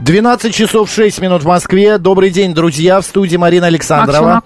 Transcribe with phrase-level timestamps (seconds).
[0.00, 1.98] 12 часов 6 минут в Москве.
[1.98, 3.00] Добрый день, друзья.
[3.00, 4.42] В студии Марина Александрова.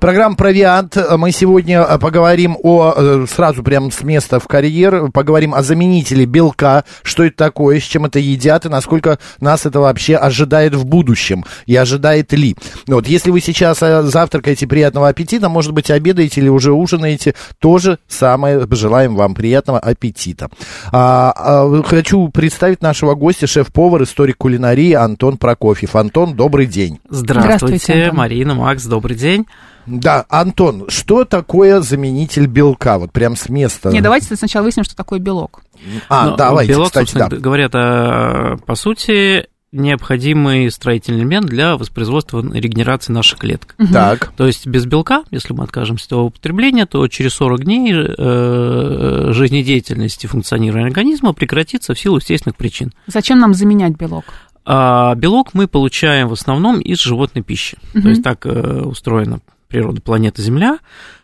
[0.00, 0.96] Программа «Провиант».
[1.18, 6.26] Мы сегодня э, поговорим о, э, сразу прям с места в карьер, поговорим о заменителе
[6.26, 10.86] белка, что это такое, с чем это едят и насколько нас это вообще ожидает в
[10.86, 12.54] будущем и ожидает ли.
[12.86, 17.98] Вот, если вы сейчас э, завтракаете, приятного аппетита, может быть, обедаете или уже ужинаете, тоже
[18.06, 20.50] самое желаем вам приятного аппетита.
[20.92, 25.96] А, а, хочу представить нашего гостя, шеф-повар, историк кулинарии Антон Прокофьев.
[25.96, 27.00] Антон, добрый день.
[27.08, 29.46] Здравствуйте, Здравствуйте Марина, Макс, добрый день.
[29.86, 32.98] Да, Антон, что такое заменитель белка?
[32.98, 33.90] Вот прям с места.
[33.90, 35.62] Не, давайте сначала выясним, что такое белок.
[36.08, 37.28] А, ну, давайте, белок, кстати, да.
[37.28, 43.74] говорят, по сути, необходимый строительный элемент для воспроизводства регенерации наших клеток.
[43.92, 44.32] Так.
[44.36, 49.28] То есть без белка, если мы откажемся от его употребления, то через 40 дней э,
[49.32, 52.92] жизнедеятельности функционирования организма прекратится в силу естественных причин.
[53.08, 54.24] Зачем нам заменять белок?
[54.66, 57.76] А белок мы получаем в основном из животной пищи.
[57.94, 58.02] Угу.
[58.02, 60.78] То есть так э, устроена природа планеты Земля,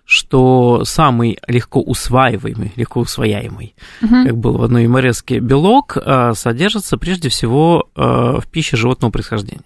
[0.04, 4.24] что самый легко усваиваемый, легко усвояемый, угу.
[4.24, 9.62] как было в одной юмореске, белок э, содержится прежде всего э, в пище животного происхождения.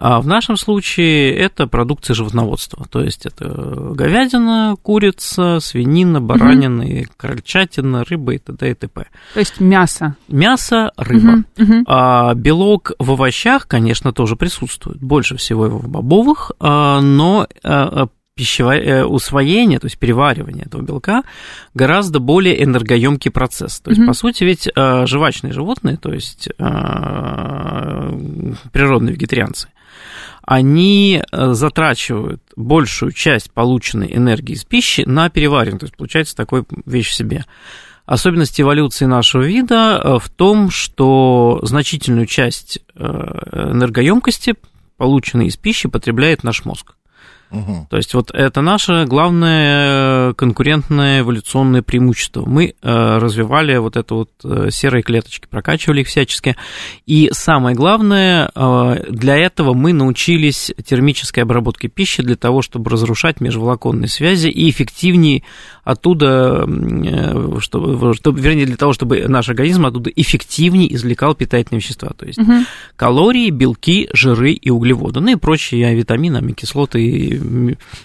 [0.00, 3.48] А в нашем случае это продукция животноводства, то есть это
[3.94, 7.06] говядина, курица, свинина, баранина, угу.
[7.16, 8.70] крольчатина, рыба и т.д.
[8.70, 9.06] и т.п.
[9.34, 10.14] То есть мясо.
[10.28, 11.42] Мясо, рыба.
[11.58, 11.84] Угу, угу.
[11.88, 15.00] А белок в овощах, конечно, тоже присутствует.
[15.00, 20.82] Больше всего его в бобовых, а, но а, пищевое э, усвоение, то есть переваривание этого
[20.82, 21.24] белка,
[21.74, 23.80] гораздо более энергоемкий процесс.
[23.80, 24.06] То есть, mm-hmm.
[24.06, 26.48] по сути, ведь э, жвачные животные, то есть
[28.72, 29.68] природные вегетарианцы,
[30.42, 35.80] они э, затрачивают большую часть полученной энергии из пищи на переваривание.
[35.80, 37.44] То есть получается такой вещь в себе.
[38.06, 44.54] Особенность эволюции нашего вида э, в том, что значительную часть э, энергоемкости,
[44.96, 46.94] полученной из пищи, потребляет наш мозг.
[47.50, 47.86] Угу.
[47.90, 52.44] То есть вот это наше главное конкурентное эволюционное преимущество.
[52.44, 56.56] Мы э, развивали вот это вот э, серые клеточки, прокачивали их всячески.
[57.06, 63.40] И самое главное, э, для этого мы научились термической обработке пищи для того, чтобы разрушать
[63.40, 65.42] межволоконные связи и эффективнее
[65.84, 66.68] оттуда,
[67.60, 72.10] чтобы, чтобы, вернее, для того, чтобы наш организм оттуда эффективнее извлекал питательные вещества.
[72.10, 72.52] То есть угу.
[72.96, 77.37] калории, белки, жиры и углеводы, ну и прочие витамины, аминокислоты и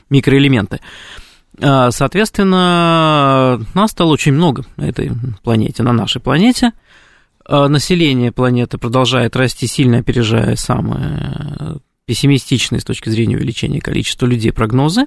[0.09, 0.79] микроэлементы.
[1.61, 5.11] А, соответственно, нас стало очень много на этой
[5.43, 6.71] планете, на нашей планете.
[7.45, 14.51] А, население планеты продолжает расти, сильно опережая самые пессимистичные с точки зрения увеличения количества людей
[14.51, 15.05] прогнозы.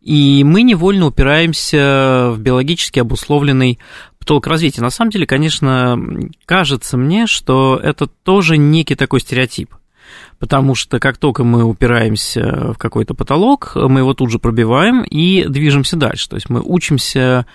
[0.00, 3.78] И мы невольно упираемся в биологически обусловленный
[4.18, 4.80] потолок развития.
[4.80, 5.98] На самом деле, конечно,
[6.46, 9.74] кажется мне, что это тоже некий такой стереотип
[10.38, 15.44] потому что как только мы упираемся в какой-то потолок, мы его тут же пробиваем и
[15.48, 16.28] движемся дальше.
[16.28, 17.46] То есть мы учимся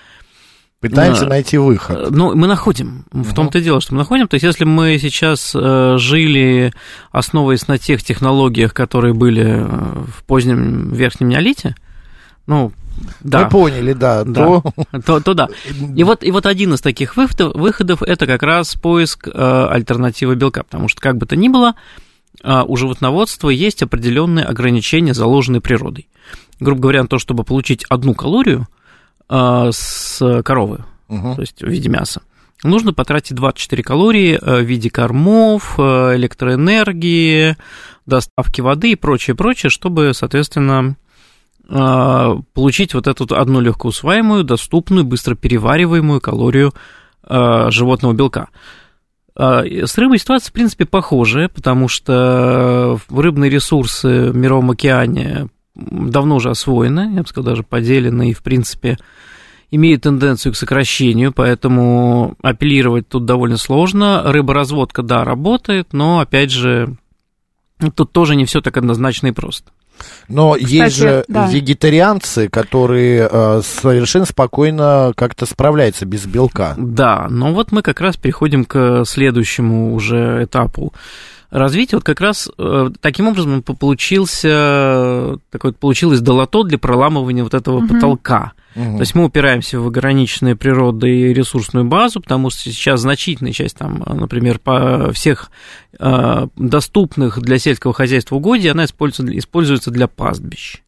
[0.89, 2.11] Пытаемся найти выход.
[2.11, 3.05] Ну, мы находим.
[3.11, 4.27] В uh том-то и дело, что мы находим.
[4.27, 6.73] То есть, если мы сейчас э, жили,
[7.09, 11.77] основываясь на тех технологиях, которые были э, в позднем верхнем неолите,
[12.47, 12.73] ну,
[13.21, 13.45] да.
[13.45, 14.25] Мы поняли, да.
[14.25, 14.33] да.
[14.33, 14.63] То...
[15.05, 15.47] То, то да.
[15.95, 20.35] И вот, и вот один из таких выходов, выходов это как раз поиск э, альтернативы
[20.35, 21.75] белка, потому что как бы то ни было,
[22.43, 26.07] у животноводства есть определенные ограничения, заложенные природой.
[26.59, 28.67] Грубо говоря, на то, чтобы получить одну калорию
[29.27, 31.35] а, с коровы, угу.
[31.35, 32.21] то есть в виде мяса,
[32.63, 37.57] нужно потратить 24 калории а, в виде кормов, электроэнергии,
[38.05, 40.95] доставки воды и прочее, прочее, чтобы, соответственно,
[41.65, 46.73] получить вот эту одну легко усваиваемую, доступную, быстро перевариваемую калорию
[47.25, 48.49] животного белка.
[49.35, 56.35] А, с рыбой ситуация, в принципе, похожая, потому что рыбные ресурсы в Мировом океане давно
[56.35, 58.97] уже освоены, я бы сказал, даже поделены, и, в принципе,
[59.71, 64.21] имеют тенденцию к сокращению, поэтому апеллировать тут довольно сложно.
[64.23, 66.95] Рыборазводка, да, работает, но, опять же,
[67.95, 69.71] тут тоже не все так однозначно и просто.
[70.27, 71.47] Но Кстати, есть же да.
[71.47, 76.73] вегетарианцы, которые э, совершенно спокойно как-то справляются без белка.
[76.77, 80.93] Да, но вот мы как раз переходим к следующему уже этапу
[81.53, 87.77] развития, вот как раз э, таким образом получился, такой, получилось долото для проламывания вот этого
[87.77, 87.87] угу.
[87.87, 88.53] потолка.
[88.75, 88.95] Угу.
[88.95, 93.77] То есть мы упираемся в ограниченную природой и ресурсную базу, потому что сейчас значительная часть,
[93.77, 95.51] там, например, по всех
[95.99, 100.81] э, доступных для сельского хозяйства угодий, она используется, используется для пастбищ.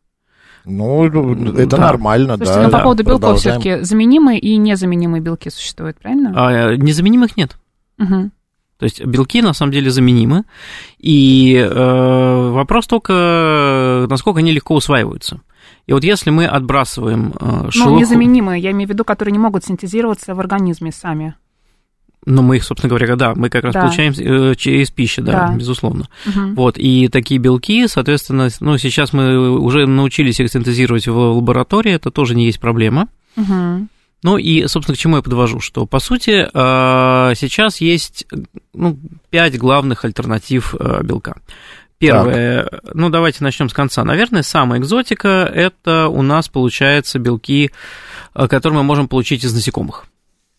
[0.65, 1.77] Ну, это да.
[1.77, 2.65] нормально, Слушайте, да.
[2.65, 6.33] Ну, по поводу белков все-таки заменимые и незаменимые белки существуют, правильно?
[6.35, 7.55] А, незаменимых нет.
[7.99, 8.31] Угу.
[8.77, 10.43] То есть белки на самом деле заменимы,
[10.97, 15.39] и э, вопрос только, насколько они легко усваиваются.
[15.87, 17.91] И вот если мы отбрасываем э, шелуху...
[17.91, 21.35] Ну, незаменимые, я имею в виду, которые не могут синтезироваться в организме сами.
[22.25, 23.81] Ну, мы их, собственно говоря, да, мы как раз да.
[23.81, 25.55] получаем э, через пищу, да, да.
[25.55, 26.09] безусловно.
[26.25, 26.55] Угу.
[26.55, 32.09] Вот, и такие белки, соответственно, ну, сейчас мы уже научились их синтезировать в лаборатории, это
[32.09, 33.07] тоже не есть проблема.
[33.37, 33.87] Угу.
[34.23, 38.25] Ну и, собственно, к чему я подвожу, что, по сути, э, сейчас есть
[38.73, 38.97] ну,
[39.29, 41.35] пять главных альтернатив э, белка.
[41.97, 42.81] Первое, так.
[42.93, 44.03] ну давайте начнем с конца.
[44.03, 47.71] Наверное, самая экзотика это у нас получается белки,
[48.33, 50.05] которые мы можем получить из насекомых.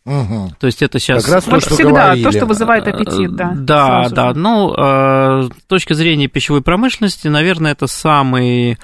[0.07, 0.53] Угу.
[0.61, 1.25] То есть это сейчас...
[1.25, 2.25] Как раз то, что всегда говорили.
[2.25, 3.53] то, что вызывает аппетит, да.
[3.55, 4.29] Да, да.
[4.33, 4.39] Же.
[4.39, 8.79] Ну, с точки зрения пищевой промышленности, наверное, это самый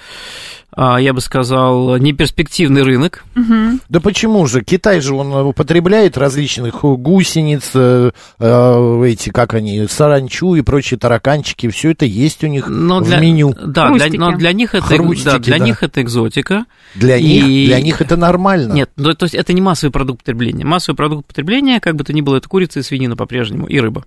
[0.77, 3.25] я бы сказал, неперспективный рынок.
[3.37, 3.81] Угу.
[3.89, 4.63] Да почему же?
[4.63, 11.69] Китай же он употребляет различных гусениц, э, э, эти, как они, саранчу и прочие тараканчики,
[11.69, 13.55] все это есть у них но в для, меню.
[13.65, 15.65] Да, для, но для них это, Хрустики, да, для да.
[15.65, 16.65] них это экзотика.
[16.95, 17.23] Для, и...
[17.23, 18.73] них, для них это нормально.
[18.73, 20.65] Нет, ну, то есть это не массовый продукт потребления.
[20.65, 24.05] Массовый продукт потребления, как бы то ни было, это курица и свинина по-прежнему, и рыба.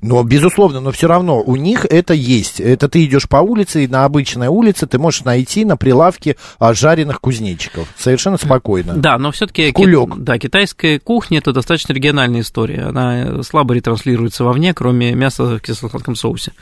[0.00, 2.60] Но, безусловно, но все равно у них это есть.
[2.60, 6.74] Это ты идешь по улице, и на обычной улице ты можешь найти на прилавке а,
[6.74, 7.88] жареных кузнечиков.
[7.96, 8.94] Совершенно спокойно.
[8.94, 10.16] Да, но все-таки Кулек.
[10.18, 12.82] да, китайская кухня это достаточно региональная история.
[12.82, 16.52] Она слабо ретранслируется вовне, кроме мяса в кисло-сладком соусе.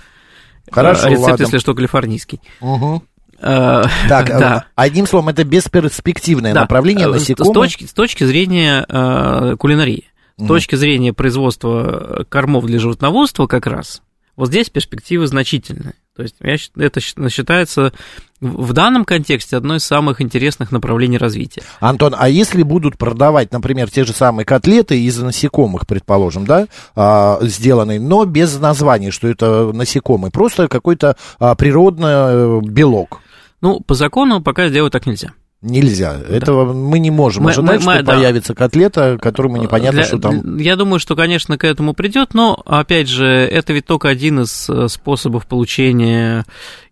[0.70, 1.42] Хорошо, Рецепт, ладно.
[1.42, 2.40] если что, калифорнийский.
[2.60, 3.02] Угу.
[3.42, 4.66] Так, да.
[4.76, 6.60] одним словом, это бесперспективное да.
[6.60, 7.50] направление насекомых.
[7.50, 10.11] С точки, с точки зрения э, кулинарии.
[10.38, 14.02] С точки зрения производства кормов для животноводства как раз,
[14.36, 15.94] вот здесь перспективы значительные.
[16.14, 16.36] То есть
[16.76, 17.92] это считается
[18.40, 21.62] в данном контексте одно из самых интересных направлений развития.
[21.80, 27.38] Антон, а если будут продавать, например, те же самые котлеты из насекомых, предположим, да, а,
[27.40, 33.20] сделанные, но без названия, что это насекомые, просто какой-то а, природный э, белок?
[33.62, 35.32] Ну, по закону пока сделать так нельзя.
[35.62, 36.14] Нельзя.
[36.14, 36.36] Да.
[36.36, 38.14] Этого мы не можем мы, ожидать, мы, мы, что да.
[38.14, 40.58] появится котлета, которому непонятно, Для, что там.
[40.58, 44.68] Я думаю, что, конечно, к этому придет, но, опять же, это ведь только один из
[44.68, 46.44] э, способов получения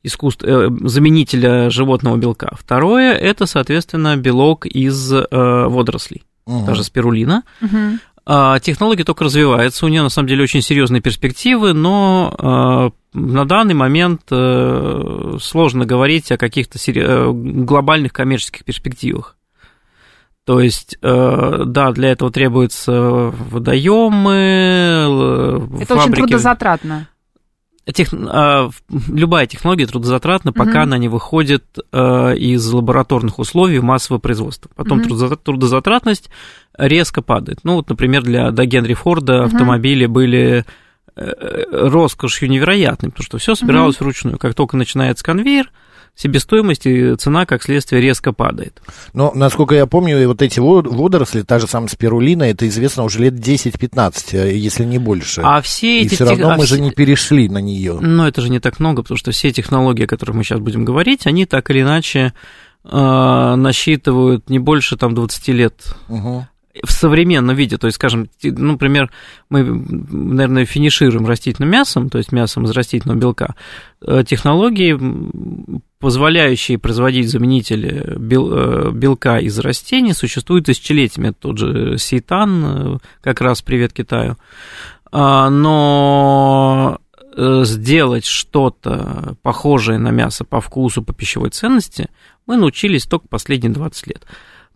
[0.04, 0.44] искусств...
[0.44, 2.52] э, заменителя животного белка.
[2.56, 6.64] Второе это, соответственно, белок из э, водорослей, угу.
[6.64, 7.42] даже спирулина.
[7.60, 7.98] Угу.
[8.60, 14.22] Технология только развивается, у нее на самом деле очень серьезные перспективы, но на данный момент
[14.30, 19.36] э, сложно говорить о каких-то э, глобальных коммерческих перспективах.
[20.44, 22.92] То есть, э, да, для этого требуются
[23.32, 24.32] водоемы,
[25.80, 26.10] Это фабрики.
[26.10, 27.08] очень трудозатратно.
[27.92, 30.80] Тех, любая технология трудозатратна, пока угу.
[30.80, 34.70] она не выходит из лабораторных условий в массовое производство.
[34.76, 35.36] Потом угу.
[35.42, 36.30] трудозатратность
[36.78, 37.60] резко падает.
[37.64, 39.46] Ну, вот, например, для до Генри Форда угу.
[39.46, 40.64] автомобили были
[41.14, 44.04] роскошью невероятной, потому что все собиралось угу.
[44.04, 44.38] вручную.
[44.38, 45.70] Как только начинается конвейер,
[46.16, 48.82] себестоимость и цена, как следствие, резко падает.
[49.14, 53.34] Но, насколько я помню, вот эти водоросли, та же самая спирулина, это известно уже лет
[53.34, 55.40] 10-15, э, если не больше.
[55.42, 56.12] А все эти...
[56.12, 56.76] И все равно а мы все...
[56.76, 57.98] же не перешли на нее.
[58.00, 60.84] Но это же не так много, потому что все технологии, о которых мы сейчас будем
[60.84, 62.34] говорить, они так или иначе
[62.84, 65.94] э, насчитывают не больше там 20 лет.
[66.08, 66.46] Угу
[66.84, 69.10] в современном виде, то есть, скажем, ну, например,
[69.48, 73.54] мы, наверное, финишируем растительным мясом, то есть мясом из растительного белка,
[74.06, 74.98] э, технологии,
[75.98, 81.34] позволяющие производить заменители э, белка из растений, существуют тысячелетиями.
[81.36, 84.36] Тот же сейтан, э, как раз привет Китаю.
[85.12, 86.98] А, но
[87.36, 92.08] сделать что-то похожее на мясо по вкусу, по пищевой ценности,
[92.46, 94.26] мы научились только последние 20 лет.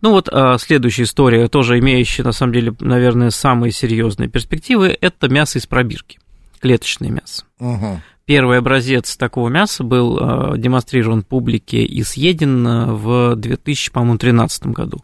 [0.01, 5.29] Ну вот а, следующая история, тоже имеющая, на самом деле, наверное, самые серьезные перспективы, это
[5.29, 6.19] мясо из пробирки,
[6.59, 7.45] клеточное мясо.
[7.59, 8.01] Угу.
[8.25, 15.03] Первый образец такого мяса был а, демонстрирован публике и съеден а, в 2013 году.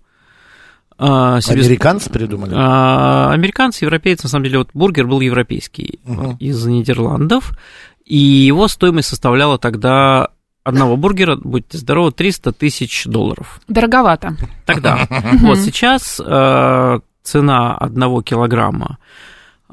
[0.98, 1.62] А, себе...
[1.62, 2.54] Американцы придумали?
[2.56, 6.36] А, американцы, европейцы, на самом деле, вот бургер был европейский угу.
[6.40, 7.58] из Нидерландов,
[8.06, 10.31] и его стоимость составляла тогда
[10.64, 13.60] одного бургера, будьте здоровы, 300 тысяч долларов.
[13.68, 14.36] Дороговато.
[14.66, 15.08] Тогда.
[15.42, 18.98] Вот сейчас э, цена одного килограмма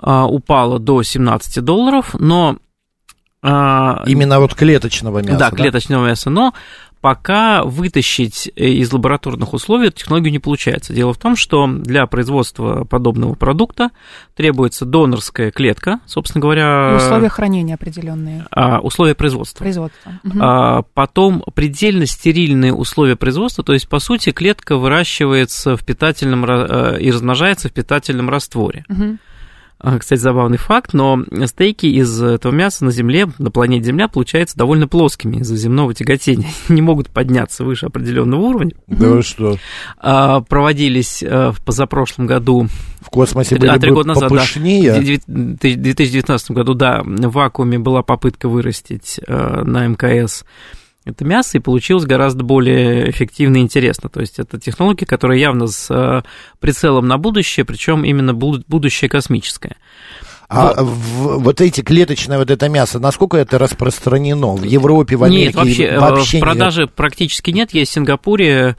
[0.00, 2.56] э, упала до 17 долларов, но
[3.40, 5.38] А, Именно вот клеточного мяса.
[5.38, 6.30] Да, да, клеточного мяса.
[6.30, 6.54] Но
[7.00, 10.92] пока вытащить э, из лабораторных условий эту технологию не получается.
[10.92, 13.90] Дело в том, что для производства подобного продукта
[14.34, 16.92] требуется донорская клетка, собственно говоря.
[16.92, 18.46] И условия хранения определенные.
[18.50, 19.64] А, условия производства.
[19.64, 20.20] Производства.
[20.40, 27.00] А, потом предельно стерильные условия производства, то есть, по сути, клетка выращивается в питательном э,
[27.00, 28.84] и размножается в питательном растворе.
[28.88, 29.18] Угу.
[29.80, 34.56] А, кстати, забавный факт, но стейки из этого мяса на Земле, на планете Земля, получаются
[34.56, 36.48] довольно плоскими из-за земного тяготения.
[36.68, 38.72] Не могут подняться выше определенного уровня.
[38.88, 39.56] Да что?
[39.98, 42.68] А, проводились э, в позапрошлом году...
[43.00, 44.94] В космосе были а, три года назад, попышнее.
[44.94, 50.44] Да, в 2019 году, да, в вакууме была попытка вырастить э, на МКС
[51.08, 54.08] это мясо, и получилось гораздо более эффективно и интересно.
[54.08, 56.22] То есть это технология, которая явно с э,
[56.60, 59.76] прицелом на будущее, причем именно будущее космическое.
[60.48, 60.86] А вот.
[60.86, 65.46] В, вот эти клеточное вот это мясо, насколько это распространено в Европе, в Америке?
[65.46, 66.94] Нет, вообще, э, вообще в продаже нет.
[66.94, 67.74] практически нет.
[67.74, 68.76] Есть в Сингапуре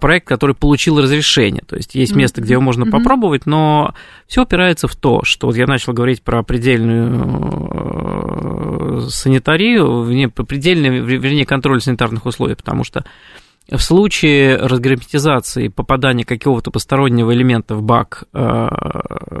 [0.00, 1.62] проект, который получил разрешение.
[1.66, 2.90] То есть есть место, где его можно mm-hmm.
[2.90, 3.94] попробовать, но
[4.26, 7.10] все опирается в то, что вот я начал говорить про предельную
[8.98, 13.04] э, санитарию, предельный, вернее, контроль санитарных условий, потому что
[13.70, 18.68] в случае разгерметизации попадания какого-то постороннего элемента в бак, э,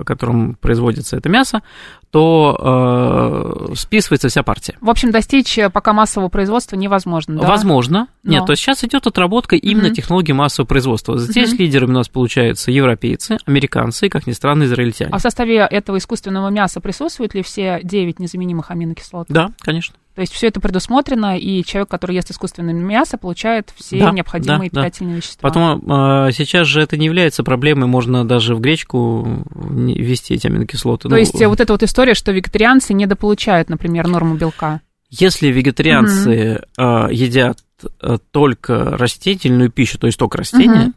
[0.06, 1.62] которым производится это мясо,
[2.12, 4.76] то э, списывается вся партия.
[4.82, 7.48] В общем, достичь пока массового производства невозможно, да?
[7.48, 8.08] Возможно.
[8.22, 8.32] Но.
[8.32, 9.94] Нет, то есть сейчас идет отработка именно угу.
[9.94, 11.16] технологии массового производства.
[11.16, 11.62] Здесь угу.
[11.62, 15.10] лидерами у нас получаются европейцы, американцы и, как ни странно, израильтяне.
[15.10, 19.28] А в составе этого искусственного мяса присутствуют ли все 9 незаменимых аминокислот?
[19.30, 19.94] Да, конечно.
[20.14, 24.70] То есть все это предусмотрено, и человек, который ест искусственное мясо, получает все да, необходимые
[24.70, 25.16] да, питательные да.
[25.18, 25.48] вещества.
[25.48, 31.04] Потом а, сейчас же это не является проблемой, можно даже в гречку ввести эти аминокислоты.
[31.04, 34.82] То ну, есть вот эта вот история, что вегетарианцы недополучают, например, норму белка.
[35.08, 37.08] Если вегетарианцы угу.
[37.10, 37.58] едят
[38.00, 40.92] э, только растительную пищу, то есть только растения,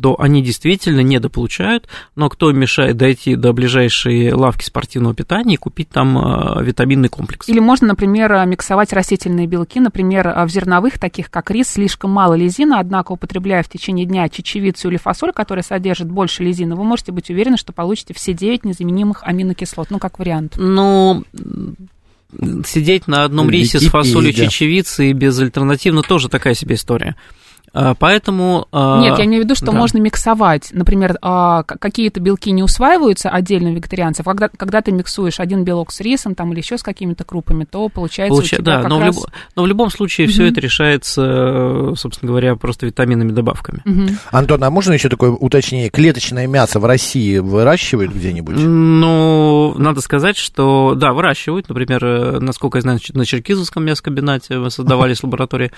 [0.00, 5.90] то они действительно недополучают, но кто мешает дойти до ближайшей лавки спортивного питания и купить
[5.90, 7.48] там э, витаминный комплекс?
[7.48, 12.80] Или можно, например, миксовать растительные белки, например, в зерновых, таких как рис, слишком мало лизина,
[12.80, 17.30] однако употребляя в течение дня чечевицу или фасоль, которая содержит больше лизина, вы можете быть
[17.30, 20.54] уверены, что получите все 9 незаменимых аминокислот, ну, как вариант.
[20.56, 21.24] Ну,
[22.66, 27.16] сидеть на одном рисе с фасолью чечевицы и безальтернативно тоже такая себе история.
[27.72, 28.66] А, поэтому...
[28.72, 29.72] А, Нет, я имею в виду, что да.
[29.72, 30.70] можно миксовать.
[30.72, 34.24] Например, а, какие-то белки не усваиваются отдельно у вегетарианцев.
[34.24, 37.88] Когда, когда ты миксуешь один белок с рисом там, или еще с какими-то крупами, то
[37.88, 38.56] получается Получа...
[38.56, 39.16] у тебя да, но, раз...
[39.16, 39.26] в люб...
[39.56, 40.32] но в любом случае угу.
[40.32, 43.82] все это решается, собственно говоря, просто витаминными добавками.
[43.84, 44.16] Угу.
[44.32, 45.90] Антон, а можно еще такое уточнение?
[45.90, 48.56] Клеточное мясо в России выращивают где-нибудь?
[48.58, 51.68] Ну, надо сказать, что да, выращивают.
[51.68, 55.70] Например, э, насколько я знаю, на Черкизовском мясокомбинате создавались лаборатории.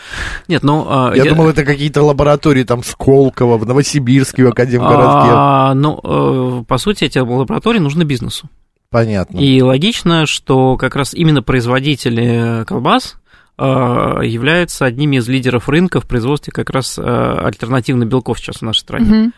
[0.49, 1.13] Нет, ну...
[1.15, 5.31] Я, я думал, это какие какие-то лаборатории там Сколково, в Новосибирске, в Академгородке?
[5.33, 8.49] А, ну, э, по сути, эти лаборатории нужны бизнесу.
[8.89, 9.39] Понятно.
[9.39, 13.17] И логично, что как раз именно производители колбас
[13.59, 18.63] э, являются одними из лидеров рынка в производстве как раз э, альтернативных белков сейчас в
[18.63, 19.11] нашей стране.
[19.11, 19.33] Угу.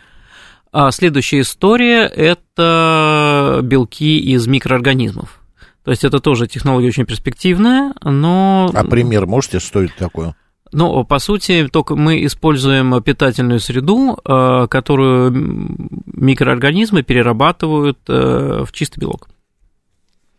[0.73, 5.41] А следующая история– это белки из микроорганизмов.
[5.83, 8.69] То есть это тоже технология очень перспективная, но...
[8.71, 10.35] А пример можете, что это такое?
[10.71, 15.31] Ну, по сути, только мы используем питательную среду, э, которую
[16.05, 19.29] микроорганизмы перерабатывают э, в чистый белок.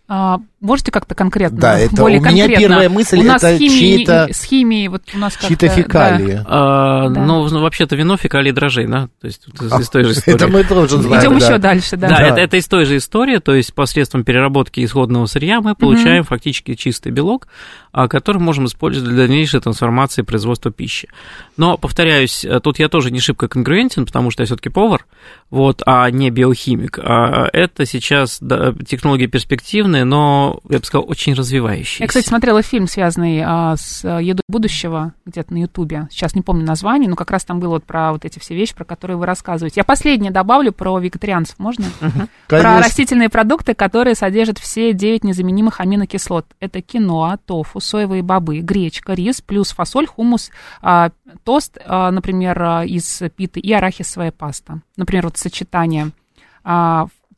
[0.09, 1.59] А, можете как-то конкретно?
[1.59, 2.69] Да, это более у меня конкретно?
[2.69, 4.29] первая мысль, у нас это химии, чьи-то...
[4.31, 6.35] С химией вот у нас Чьи-то фекалии.
[6.35, 6.45] Да.
[6.47, 7.25] А, да.
[7.25, 9.09] Ну, вообще-то вино, фекалии, дрожжей, да?
[9.21, 10.37] То есть а, из той же истории.
[10.37, 11.47] Это мы тоже знаем, Идем да.
[11.47, 12.09] еще дальше, да.
[12.09, 12.27] Да, да.
[12.27, 16.29] Это, это из той же истории, то есть посредством переработки исходного сырья мы получаем угу.
[16.29, 17.49] фактически чистый белок,
[17.93, 21.09] а, который можем использовать для дальнейшей трансформации производства пищи.
[21.57, 25.07] Но, повторяюсь, э, тут я тоже не шибко конгруентен, потому что я все-таки повар,
[25.51, 26.99] вот, а не биохимик.
[26.99, 32.03] А это сейчас да, технологии перспективные, но, я бы сказал, очень развивающиеся.
[32.03, 36.09] Я, кстати, смотрела фильм, связанный а, с э, едой будущего, где-то на Ютубе.
[36.11, 38.75] Сейчас не помню название, но как раз там было вот про вот эти все вещи,
[38.75, 39.81] про которые вы рассказываете.
[39.81, 41.87] Я последнее добавлю про вегетарианцев, можно?
[42.49, 46.47] Про растительные продукты, которые содержат все 9 незаменимых аминокислот.
[46.61, 50.51] Это киноа, тофу, соевые бобы, гречка, рис, плюс фасоль, хумус,
[50.83, 51.11] а,
[51.45, 54.81] тост, а, например, а, из питы и арахисовая паста.
[54.97, 56.13] Например, вот сочетание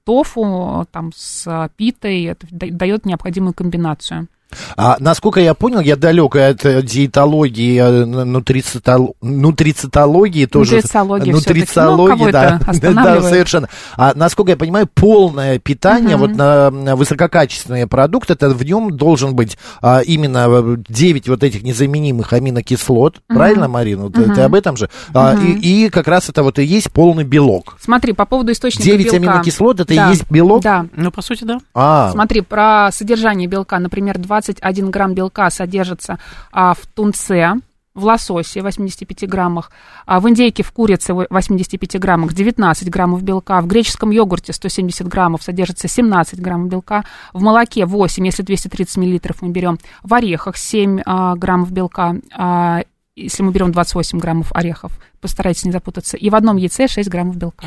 [0.09, 4.29] тофу там, с питой это дает необходимую комбинацию.
[4.77, 9.17] А насколько я понял, я далек от э, диетологии, э, нутрицитол...
[9.21, 10.77] нутрицитологии тоже.
[10.77, 13.69] Нутрицология, нутрицологии, ну, да, да, совершенно.
[13.97, 16.27] А насколько я понимаю, полное питание, угу.
[16.27, 22.33] вот на высококачественные продукты, это в нем должен быть а, именно 9 вот этих незаменимых
[22.33, 23.37] аминокислот, угу.
[23.37, 24.07] правильно, Марина?
[24.07, 24.35] Угу.
[24.35, 24.87] Ты, об этом же?
[25.11, 25.19] Угу.
[25.19, 27.77] А, и, и как раз это вот и есть полный белок.
[27.81, 29.17] Смотри, по поводу источника 9 белка.
[29.17, 30.07] аминокислот, это да.
[30.07, 30.63] и есть белок?
[30.63, 30.87] Да.
[30.97, 31.59] Ну, по сути, да.
[31.75, 32.11] А.
[32.13, 36.19] Смотри, про содержание белка, например, 2 21 грамм белка содержится
[36.53, 37.55] а, в тунце,
[37.95, 39.73] в лососе 85 граммах,
[40.07, 45.43] а в индейке в курице 85 граммах 19 граммов белка, в греческом йогурте 170 граммов
[45.43, 51.01] содержится 17 граммов белка, в молоке 8, если 230 миллилитров мы берем, в орехах 7
[51.05, 52.83] а, граммов белка, а,
[53.17, 57.37] если мы берем 28 граммов орехов, постарайтесь не запутаться, и в одном яйце 6 граммов
[57.37, 57.67] белка.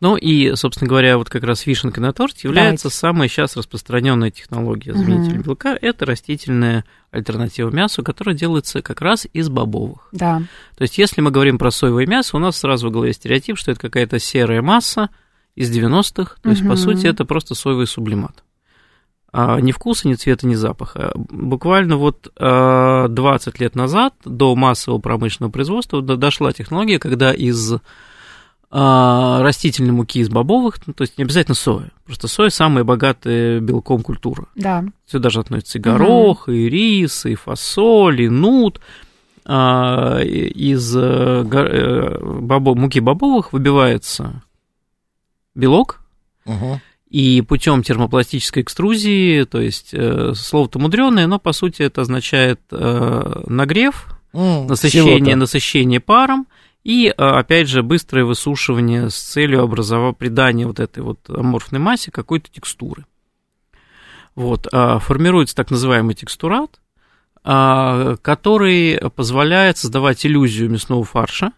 [0.00, 2.98] Ну и, собственно говоря, вот как раз вишенкой на торте является Давайте.
[2.98, 5.46] самая сейчас распространенная технология заменителя угу.
[5.46, 5.76] белка.
[5.80, 10.08] Это растительная альтернатива мясу, которая делается как раз из бобовых.
[10.12, 10.42] Да.
[10.76, 13.72] То есть, если мы говорим про соевое мясо, у нас сразу в голове стереотип, что
[13.72, 15.10] это какая-то серая масса
[15.56, 16.36] из 90-х.
[16.42, 16.70] То есть, угу.
[16.70, 18.44] по сути, это просто соевый сублимат.
[19.32, 21.12] А, ни вкуса, ни цвета, ни запаха.
[21.14, 23.08] Буквально вот 20 а,
[23.58, 27.74] лет назад до массового промышленного производства дошла технология, когда из
[28.70, 31.90] растительной муки из бобовых, ну, то есть не обязательно соя.
[32.04, 34.46] Просто соя самая богатая белком культура.
[34.56, 34.84] Да.
[35.06, 36.52] Сюда же относятся и горох, угу.
[36.52, 38.80] и рис, и фасоль, и нут.
[39.50, 44.42] А, из э, э, бобо, муки бобовых выбивается
[45.54, 46.00] белок,
[46.44, 46.82] угу.
[47.08, 54.08] и путем термопластической экструзии, то есть э, слово-то мудреное, но по сути это означает нагрев,
[54.34, 56.46] насыщение, насыщение паром,
[56.88, 62.10] и, а, опять же, быстрое высушивание с целью образования, придания вот этой вот аморфной массе
[62.10, 63.04] какой-то текстуры.
[64.34, 66.80] Вот, а, формируется так называемый текстурат,
[67.44, 71.52] а, который позволяет создавать иллюзию мясного фарша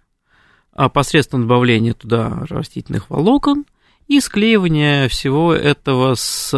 [0.92, 3.66] посредством добавления туда растительных волокон
[4.08, 6.52] и склеивания всего этого с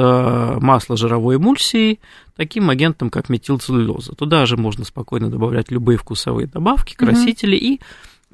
[0.60, 2.00] масла жировой эмульсией
[2.36, 4.14] таким агентом, как метилцеллюлоза.
[4.14, 7.74] Туда же можно спокойно добавлять любые вкусовые добавки, красители mm-hmm.
[7.74, 7.80] и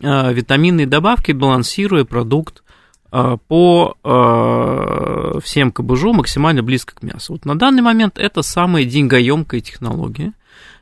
[0.00, 2.62] витаминные добавки, балансируя продукт
[3.10, 7.32] э, по э, всем КБЖУ максимально близко к мясу.
[7.34, 10.32] Вот на данный момент это самая деньгоемкая технология.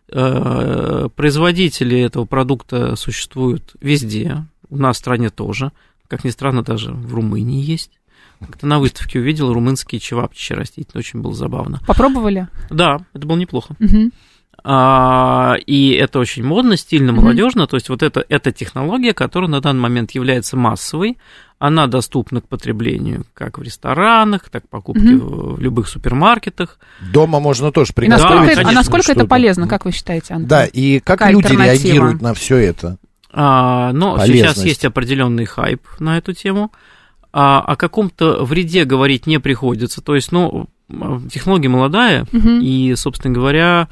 [0.09, 5.73] Производители этого продукта существуют везде, у нас в стране тоже.
[6.07, 7.91] Как ни странно, даже в Румынии есть.
[8.39, 11.81] Как-то на выставке увидел румынские чевапчичи растительные, очень было забавно.
[11.87, 12.49] Попробовали?
[12.71, 13.75] Да, это было неплохо.
[13.81, 14.11] Угу.
[14.65, 17.63] А, и это очень модно, стильно, молодежно.
[17.63, 17.67] Mm-hmm.
[17.69, 21.19] То есть вот это, это технология, которая на данный момент является массовой.
[21.59, 25.55] Она доступна к потреблению как в ресторанах, так и покупке mm-hmm.
[25.55, 26.79] в, любых супермаркетах.
[27.13, 28.31] Дома можно тоже приготовить.
[28.31, 30.49] Насколько это, а насколько это полезно, как вы считаете, Антон?
[30.49, 32.99] Да, и как Какая люди реагируют на все это?
[33.33, 36.73] А, но сейчас есть определенный хайп на эту тему.
[37.33, 40.01] А, о каком-то вреде говорить не приходится.
[40.01, 40.69] То есть, ну,
[41.31, 42.61] технология молодая, mm-hmm.
[42.63, 43.89] и, собственно говоря,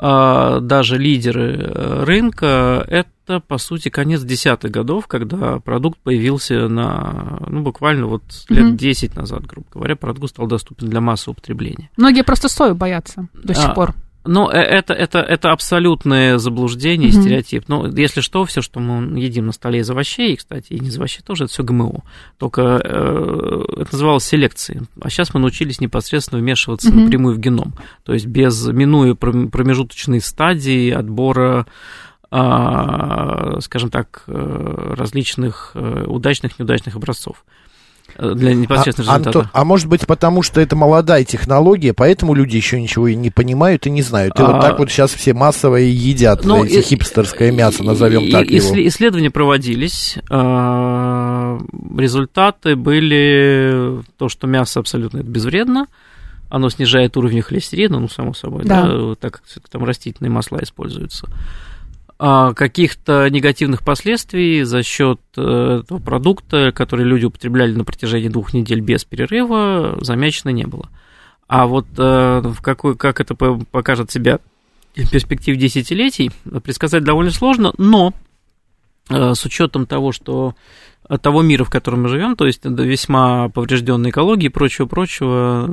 [0.00, 7.62] даже лидеры э, рынка, это, по сути, конец десятых годов, когда продукт появился на, ну,
[7.62, 8.76] буквально вот лет.
[8.76, 11.90] 10 назад, грубо говоря, продукт стал доступен для массового потребления.
[11.96, 13.94] Многие просто сою боятся до сих а, пор.
[14.28, 17.20] Ну, э, это, это, это абсолютное заблуждение, mm-hmm.
[17.20, 17.64] стереотип.
[17.68, 20.98] Ну, если что, все, что мы едим на столе из овощей, кстати, и не из
[20.98, 22.04] овощей тоже, это все ГМО.
[22.36, 24.82] Только э, это называлось селекцией.
[25.00, 27.04] А сейчас мы научились непосредственно вмешиваться mm-hmm.
[27.04, 27.72] напрямую в геном.
[28.04, 31.66] То есть без, минуя промежуточные стадии отбора
[32.30, 37.42] а, скажем так, э, различных удачных, неудачных образцов
[38.18, 39.38] для непосредственного а, результата.
[39.38, 43.30] Антон, а может быть потому, что это молодая технология, поэтому люди еще ничего и не
[43.30, 44.38] понимают и не знают.
[44.38, 47.84] И а, вот так вот сейчас все массово и едят ну, эти и, хипстерское мясо,
[47.84, 48.88] назовем и, так и, его.
[48.88, 51.58] Исследования проводились, а,
[51.96, 55.86] результаты были то, что мясо абсолютно безвредно,
[56.48, 58.86] оно снижает уровень холестерина, ну, само собой, да.
[58.86, 61.28] Да, так как там растительные масла используются.
[62.20, 68.52] А, каких-то негативных последствий за счет э, этого продукта, который люди употребляли на протяжении двух
[68.52, 70.88] недель без перерыва, замечено не было.
[71.46, 74.40] А вот э, в какой, как это покажет себя
[74.96, 76.32] в перспективе десятилетий,
[76.64, 78.12] предсказать довольно сложно, но
[79.10, 80.56] э, с учетом того, что
[81.16, 85.66] того мира, в котором мы живем, то есть весьма поврежденной экологии и прочего-прочего,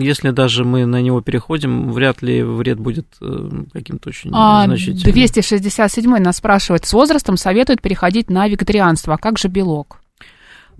[0.00, 5.12] если даже мы на него переходим, вряд ли вред будет э, каким-то очень а, значительным.
[5.12, 9.99] 267 нас спрашивает, с возрастом советуют переходить на вегетарианство, а как же белок?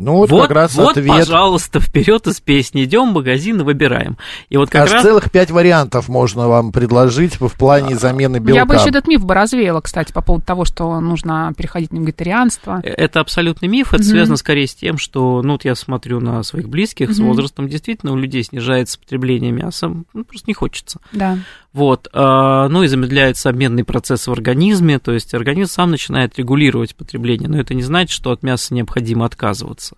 [0.01, 1.09] Ну вот, вот как раз вот, ответ.
[1.09, 2.85] пожалуйста, вперед из песни.
[2.85, 4.17] Идем в магазин и выбираем.
[4.49, 5.03] И вот как Аж раз...
[5.03, 8.61] целых пять вариантов можно вам предложить в плане замены белка.
[8.61, 11.99] Я бы еще этот миф бы развеяла, кстати, по поводу того, что нужно переходить на
[11.99, 12.81] вегетарианство.
[12.83, 13.93] Э, это абсолютный миф.
[13.93, 14.07] Это mm-hmm.
[14.07, 17.15] связано скорее с тем, что, ну вот я смотрю на своих близких mm-hmm.
[17.15, 20.99] с возрастом, действительно у людей снижается потребление мяса, ну, просто не хочется.
[21.13, 21.37] Да.
[21.73, 26.97] Вот, а, ну и замедляется обменный процесс в организме, то есть организм сам начинает регулировать
[26.97, 29.97] потребление, но это не значит, что от мяса необходимо отказываться.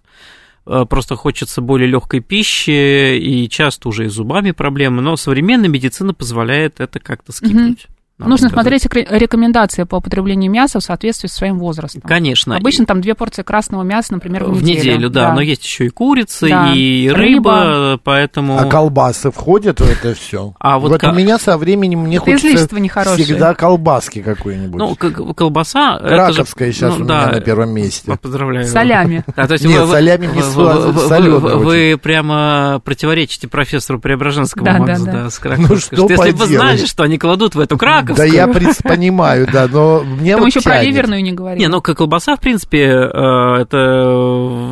[0.66, 6.12] Э, просто хочется более легкой пищи, и часто уже и зубами проблемы, но современная медицина
[6.12, 7.86] позволяет это как-то скипнуть.
[7.86, 7.94] Угу.
[8.28, 8.82] Нужно сказать.
[8.82, 12.02] смотреть рекомендации по употреблению мяса в соответствии с своим возрастом.
[12.02, 12.56] Конечно.
[12.56, 14.78] Обычно там две порции красного мяса, например, в, в неделю.
[14.78, 15.34] неделю, да, да.
[15.34, 16.72] Но есть еще и курица, да.
[16.72, 18.58] и рыба, рыба, поэтому...
[18.58, 20.54] А колбасы входят в это все?
[20.58, 22.68] А вот, вот у меня со временем мне это хочется
[23.16, 24.78] всегда колбаски какой-нибудь.
[24.78, 24.96] Ну,
[25.34, 25.98] колбаса...
[25.98, 28.18] Краковская же, сейчас ну, у да, меня на первом месте.
[28.20, 28.66] Поздравляю.
[28.66, 29.24] Солями.
[29.34, 31.38] То есть Нет, вы, солями не соленые.
[31.38, 35.30] Вы прямо противоречите профессору Преображенскому, да, Макс, да, да.
[35.30, 38.46] с Ну, что Если бы вы знали, что они кладут в эту Краковскую да я
[38.48, 41.62] понимаю, да, но мне вот еще про ливерную не говорили.
[41.62, 44.04] Не, ну как колбаса, в принципе, э, это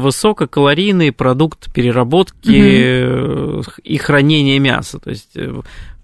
[0.03, 4.99] высококалорийный продукт переработки и хранения мяса.
[4.99, 5.53] То есть э,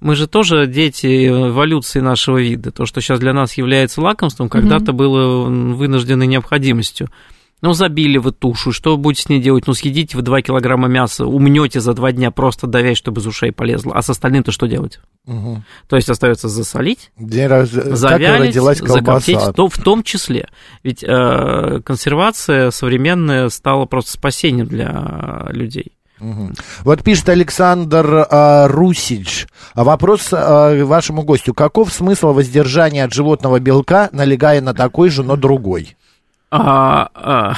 [0.01, 2.71] мы же тоже дети эволюции нашего вида.
[2.71, 7.09] То, что сейчас для нас является лакомством, когда-то было вынужденной необходимостью.
[7.63, 9.67] Ну, забили вы тушу, что вы будете с ней делать?
[9.67, 13.51] Ну, съедите вы 2 килограмма мяса, умнете за 2 дня, просто давясь, чтобы из ушей
[13.51, 13.95] полезло.
[13.95, 15.01] А с остальным-то что делать?
[15.27, 15.63] Угу.
[15.89, 17.71] То есть остается засолить, День раз...
[17.71, 20.49] завялить, закоптить, то, в том числе.
[20.83, 25.93] Ведь э, консервация современная стала просто спасением для людей.
[26.21, 26.53] Угу.
[26.85, 29.47] Вот пишет Александр э, Русич.
[29.75, 31.55] Вопрос э, вашему гостю.
[31.55, 35.97] Каков смысл воздержания от животного белка, налегая на такой же, но другой?
[36.59, 37.55] А, а.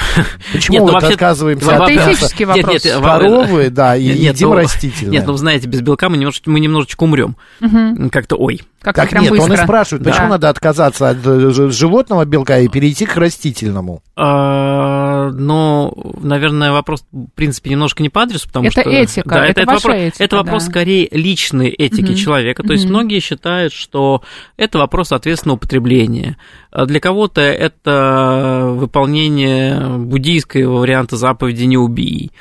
[0.53, 2.83] Почему нет, ну, вообще, отказываемся от этический вопрос.
[2.83, 5.11] Нет, нет, коровы, да, и нет, едим ну, растительное?
[5.11, 7.35] Нет, ну, знаете, без белка мы немножечко, мы немножечко умрем.
[7.61, 8.09] Угу.
[8.11, 8.61] Как-то, ой.
[8.81, 9.45] Как так нет, быстро.
[9.45, 10.11] он и спрашивает, да.
[10.11, 14.01] почему надо отказаться от э, животного белка и перейти к растительному?
[14.15, 18.89] А, ну, наверное, вопрос, в принципе, немножко не по адресу, потому это что...
[18.89, 20.69] Этика, да, это, это, вопрос, этика, это вопрос да.
[20.69, 22.15] скорее личной этики угу.
[22.15, 22.63] человека.
[22.63, 22.73] То угу.
[22.73, 24.23] есть многие считают, что
[24.55, 26.37] это вопрос ответственного употребления.
[26.71, 32.31] А для кого-то это выполнение буддийского варианта заповеди «не убий».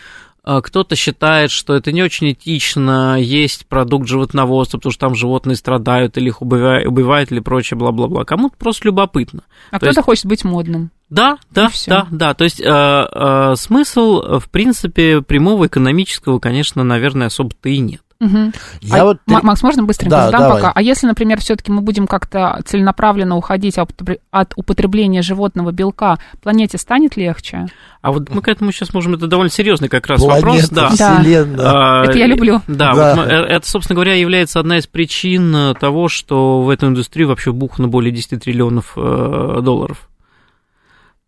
[0.44, 5.56] А кто-то считает, что это не очень этично есть продукт животноводства, потому что там животные
[5.56, 8.24] страдают или их убивают, убивают или прочее, бла-бла-бла.
[8.24, 9.42] Кому-то просто любопытно.
[9.70, 10.04] А кто-то есть...
[10.06, 10.90] хочет быть модным.
[11.10, 12.32] Да, да, да, да.
[12.32, 18.00] То есть э, э, смысл, в принципе, прямого экономического, конечно, наверное, особо-то и нет.
[18.20, 18.52] Угу.
[18.81, 19.18] Я а, вот...
[19.26, 20.57] Макс, можно быстренько да, задам давай.
[20.57, 20.72] пока?
[20.74, 27.16] А если, например, все-таки мы будем как-то целенаправленно уходить от употребления животного белка, планете станет
[27.16, 27.66] легче?
[28.02, 30.68] А вот мы к этому сейчас можем, это довольно серьезный как раз Планета, вопрос.
[30.70, 30.88] Да.
[31.20, 31.64] Вселенная.
[31.64, 32.61] А, это я люблю.
[32.66, 33.14] Да, да.
[33.14, 37.87] Вот, это, собственно говоря, является одна из причин того, что в эту индустрию вообще бухано
[37.87, 40.09] более 10 триллионов э, долларов.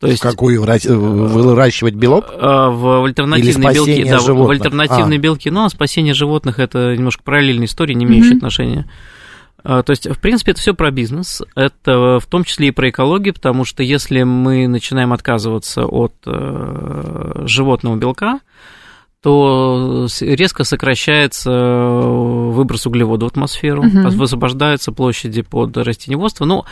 [0.01, 2.25] То есть, Какую выращивать белок?
[2.31, 4.05] А, в, в альтернативные белки.
[4.05, 4.49] Да, животных.
[4.49, 5.21] в альтернативные а.
[5.21, 5.51] белки.
[5.51, 8.37] Но спасение животных это немножко параллельная история, не имеющая mm-hmm.
[8.37, 8.91] отношения.
[9.63, 12.89] А, то есть, в принципе, это все про бизнес, это в том числе и про
[12.89, 18.41] экологию, потому что если мы начинаем отказываться от э, животного белка,
[19.23, 24.09] то резко сокращается выброс углеводов в атмосферу, угу.
[24.13, 26.47] высвобождаются площади под растениеводство.
[26.47, 26.65] Но,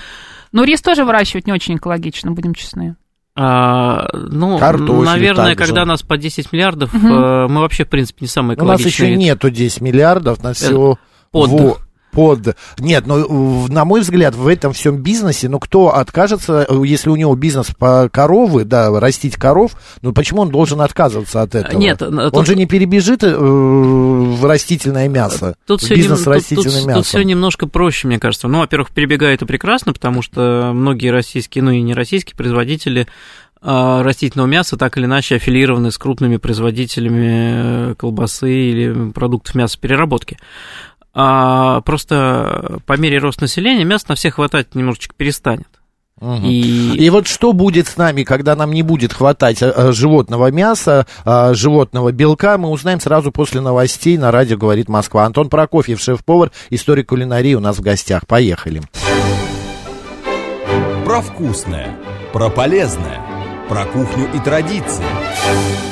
[0.50, 2.96] но рис тоже выращивать не очень экологично, будем честны.
[3.40, 5.66] А, ну, Картофель наверное, также.
[5.66, 7.06] когда нас по 10 миллиардов, угу.
[7.06, 8.84] мы вообще, в принципе, не самые экологичные.
[8.84, 10.98] У нас еще нету 10 миллиардов, на всего...
[11.30, 11.78] Под.
[12.18, 12.56] Под...
[12.80, 17.36] Нет, ну, на мой взгляд, в этом всем бизнесе, ну, кто откажется, если у него
[17.36, 21.78] бизнес по коровы, да, растить коров, ну, почему он должен отказываться от этого?
[21.78, 22.46] Нет, он тут...
[22.46, 26.32] же не перебежит э, в растительное мясо, тут в бизнес нем...
[26.32, 27.02] растительным тут, мясом.
[27.02, 28.48] Тут все немножко проще, мне кажется.
[28.48, 33.06] Ну, во-первых, перебегает и прекрасно, потому что многие российские, ну, и не российские производители
[33.60, 40.38] а, растительного мяса так или иначе аффилированы с крупными производителями э, колбасы или продуктов мясопереработки
[41.14, 45.68] а просто по мере роста населения мяса на всех хватать немножечко перестанет.
[46.20, 46.46] Угу.
[46.46, 46.96] И...
[46.96, 51.54] и вот что будет с нами, когда нам не будет хватать а, животного мяса, а,
[51.54, 55.24] животного белка, мы узнаем сразу после новостей на радио «Говорит Москва».
[55.24, 58.26] Антон Прокофьев, шеф-повар, историк кулинарии у нас в гостях.
[58.26, 58.82] Поехали.
[61.04, 61.96] Про вкусное,
[62.32, 63.20] про полезное,
[63.68, 65.04] про кухню и традиции,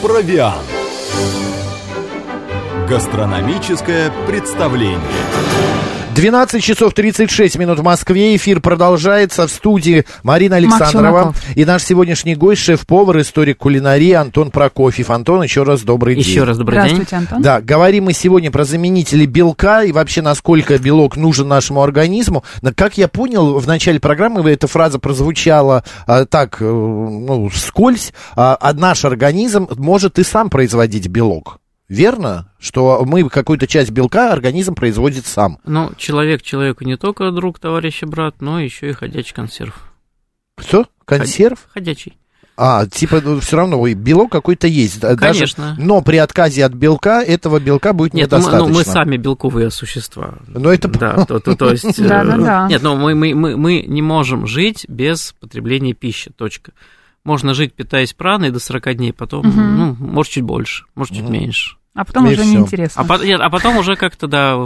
[0.03, 0.76] про виан.
[2.89, 5.01] Гастрономическое представление.
[6.15, 8.37] 12 часов 36 минут в Москве.
[8.37, 11.35] Эфир продолжается в студии Марина Александрова.
[11.57, 15.11] И наш сегодняшний гость, шеф-повар, историк кулинарии Антон Прокофьев.
[15.11, 16.33] Антон, еще раз добрый еще день.
[16.33, 17.19] Еще раз добрый Здравствуйте, день.
[17.19, 17.43] Антон.
[17.43, 22.45] Да, говорим мы сегодня про заменители белка и вообще насколько белок нужен нашему организму.
[22.63, 28.13] Но, как я понял, в начале программы эта фраза прозвучала а, так, э, ну, вскользь.
[28.37, 31.59] А, а наш организм может и сам производить белок.
[31.89, 35.59] Верно, что мы какую-то часть белка организм производит сам.
[35.65, 39.93] Ну, человек человеку не только друг, товарищ и брат, но еще и ходячий консерв.
[40.59, 40.87] Что?
[41.05, 41.69] Консерв?
[41.73, 42.17] Ходячий.
[42.59, 45.01] А, типа, ну, все равно белок какой-то есть.
[45.01, 45.75] Конечно.
[45.77, 48.65] Даже, но при отказе от белка этого белка будет Нет, недостаточно.
[48.65, 50.39] Нет, ну, мы сами белковые существа.
[50.49, 50.89] Но это...
[50.89, 52.03] Да, то, то, то есть...
[52.03, 52.67] Да, да, да.
[52.69, 56.73] Нет, но мы, мы, мы, мы не можем жить без потребления пищи, точка.
[57.27, 59.61] Можно жить, питаясь праной до 40 дней, потом, угу.
[59.61, 61.33] ну, может, чуть больше, может, чуть угу.
[61.33, 61.77] меньше.
[61.93, 63.05] А потом и уже неинтересно.
[63.09, 64.57] А, нет, а потом уже как-то, да,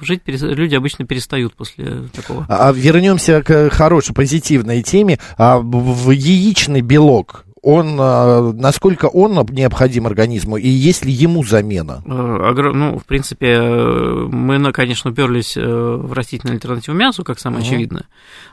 [0.00, 2.46] жить люди обычно перестают после такого.
[2.48, 5.18] А, вернемся к хорошей, позитивной теме.
[5.36, 12.00] А, в яичный белок он, а, насколько он необходим организму, и есть ли ему замена?
[12.06, 17.66] Э, ну, в принципе, мы, конечно, уперлись э, в растительную альтернативу мясу, как самое uh-huh.
[17.66, 18.04] очевидное,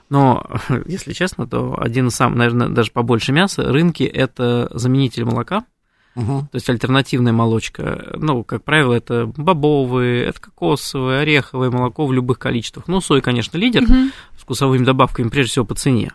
[0.10, 0.44] но,
[0.88, 5.64] если честно, то один из самых, наверное, даже побольше мяса, рынки– это заменитель молока,
[6.16, 6.42] Угу.
[6.52, 12.38] То есть альтернативная молочка, ну, как правило, это бобовые, это кокосовое, ореховое молоко в любых
[12.38, 12.88] количествах.
[12.88, 14.12] Ну, соя, конечно, лидер угу.
[14.38, 16.14] с вкусовыми добавками, прежде всего по цене.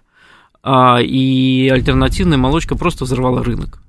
[0.62, 3.80] А, и альтернативная молочка просто взорвала рынок.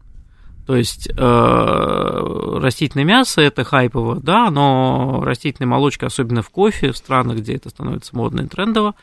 [0.69, 6.97] То есть э, растительное мясо это хайпово, да, но растительная молочка, особенно в кофе, в
[6.97, 8.93] странах, где это становится модно и трендово,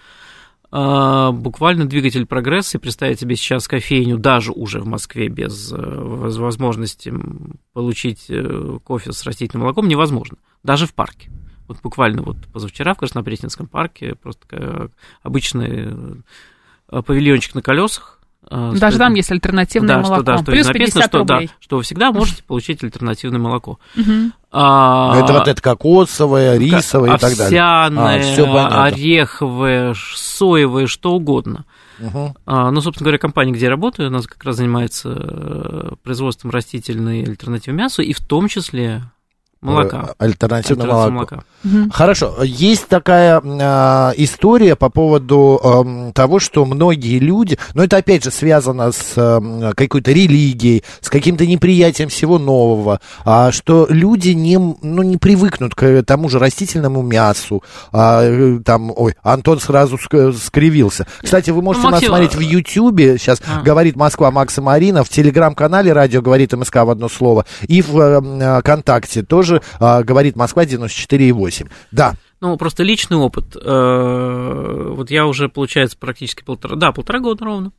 [0.70, 2.79] а, буквально двигатель прогресса.
[2.79, 7.12] И представить себе сейчас кофейню даже уже в Москве без э, возможности
[7.72, 10.38] получить э, кофе с растительным молоком невозможно.
[10.62, 11.33] Даже в парке.
[11.66, 14.90] Вот буквально вот позавчера в Краснопресненском парке просто
[15.22, 16.14] обычный э,
[16.88, 18.16] павильончик на колесах,
[18.49, 20.14] а, Даже там есть альтернативное да, молоко.
[20.14, 21.46] Что, да, что Плюс написано, 50 что, рублей.
[21.49, 23.79] Да, что вы всегда можете получить альтернативное молоко.
[24.53, 27.61] А, это вот это кокосовое, рисовое и так далее.
[27.61, 31.64] Овсяное, а, ореховое, соевое, что угодно.
[31.99, 32.37] Угу.
[32.46, 37.25] А, ну, собственно говоря, компания, где я работаю, она как раз занимается э, производством растительной
[37.25, 39.03] альтернативы мясу, и в том числе
[39.62, 40.11] Молока.
[40.19, 41.11] Э, альтернативное молоко.
[41.11, 41.37] молока.
[41.64, 41.90] Угу.
[41.90, 42.37] Хорошо.
[42.45, 48.31] Есть такая э, история по поводу э, того, что многие люди, но это опять же
[48.31, 55.03] связано с э, какой-то религией, с каким-то неприятием всего нового, э, что люди не, ну,
[55.03, 57.62] не привыкнут к тому же растительному мясу.
[57.92, 61.07] Э, там, ой, Антон сразу скривился.
[61.23, 62.11] Кстати, вы можете ну, Максим...
[62.11, 63.16] нас смотреть в Ютьюбе.
[63.16, 63.62] Сейчас а.
[63.62, 68.61] говорит Москва Макса Марина, в телеграм-канале радио говорит МСК в одно слово, и в э,
[68.61, 71.70] ВКонтакте тоже тоже а, говорит Москва 94,8.
[71.92, 72.14] Да.
[72.40, 73.56] Ну, просто личный опыт.
[73.56, 77.72] Э, вот я уже, получается, практически полтора, да, полтора года ровно.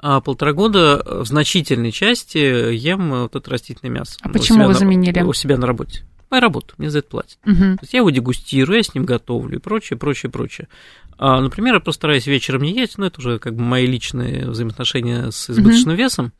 [0.00, 4.18] А полтора года в значительной части ем вот это растительное мясо.
[4.22, 5.20] А почему вы заменили?
[5.22, 6.04] у себя на работе.
[6.28, 7.38] Моя работа, мне за это платят.
[7.44, 7.54] Угу.
[7.54, 10.66] То есть я его дегустирую, я с ним готовлю и прочее, прочее, прочее.
[11.18, 14.48] А, например, я просто стараюсь вечером не есть, но это уже как бы мои личные
[14.48, 16.02] взаимоотношения с избыточным угу.
[16.02, 16.32] весом.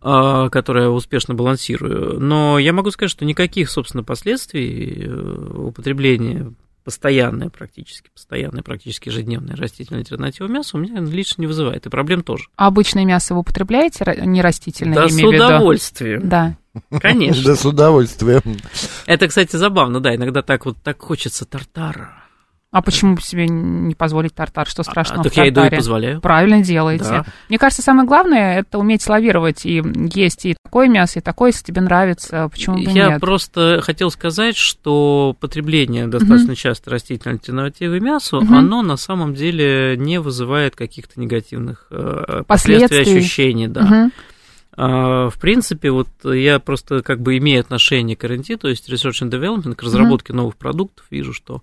[0.00, 2.20] А, которое я успешно балансирую.
[2.20, 6.52] Но я могу сказать, что никаких, собственно, последствий э, употребления
[6.84, 12.22] постоянное, практически постоянное, практически ежедневное растительное альтернатива мяса у меня лично не вызывает, и проблем
[12.22, 12.44] тоже.
[12.56, 14.94] А обычное мясо вы употребляете, не растительное?
[14.94, 16.28] Да, с удовольствием.
[16.28, 16.56] Да.
[17.00, 17.42] Конечно.
[17.44, 18.56] Да, с удовольствием.
[19.04, 22.27] Это, кстати, забавно, да, иногда так вот так хочется тартара.
[22.70, 24.66] А почему себе не позволить тартар?
[24.66, 25.48] Что страшного а, так в тартаре?
[25.48, 26.20] я иду и позволяю.
[26.20, 27.04] Правильно делаете.
[27.04, 27.24] Да.
[27.48, 31.64] Мне кажется, самое главное это уметь лавировать и есть и такое мясо, и такое, если
[31.64, 32.46] тебе нравится.
[32.50, 33.20] Почему бы я нет?
[33.22, 36.56] просто хотел сказать, что потребление достаточно mm-hmm.
[36.56, 38.54] часто растительной альтернативы мясу, mm-hmm.
[38.54, 43.80] оно на самом деле не вызывает каких-то негативных э, последствий, ощущений, да.
[43.80, 45.30] Mm-hmm.
[45.30, 49.30] В принципе, вот я просто как бы имею отношение к R&D, то есть Research and
[49.30, 50.36] Development, к разработке mm-hmm.
[50.36, 51.62] новых продуктов, вижу, что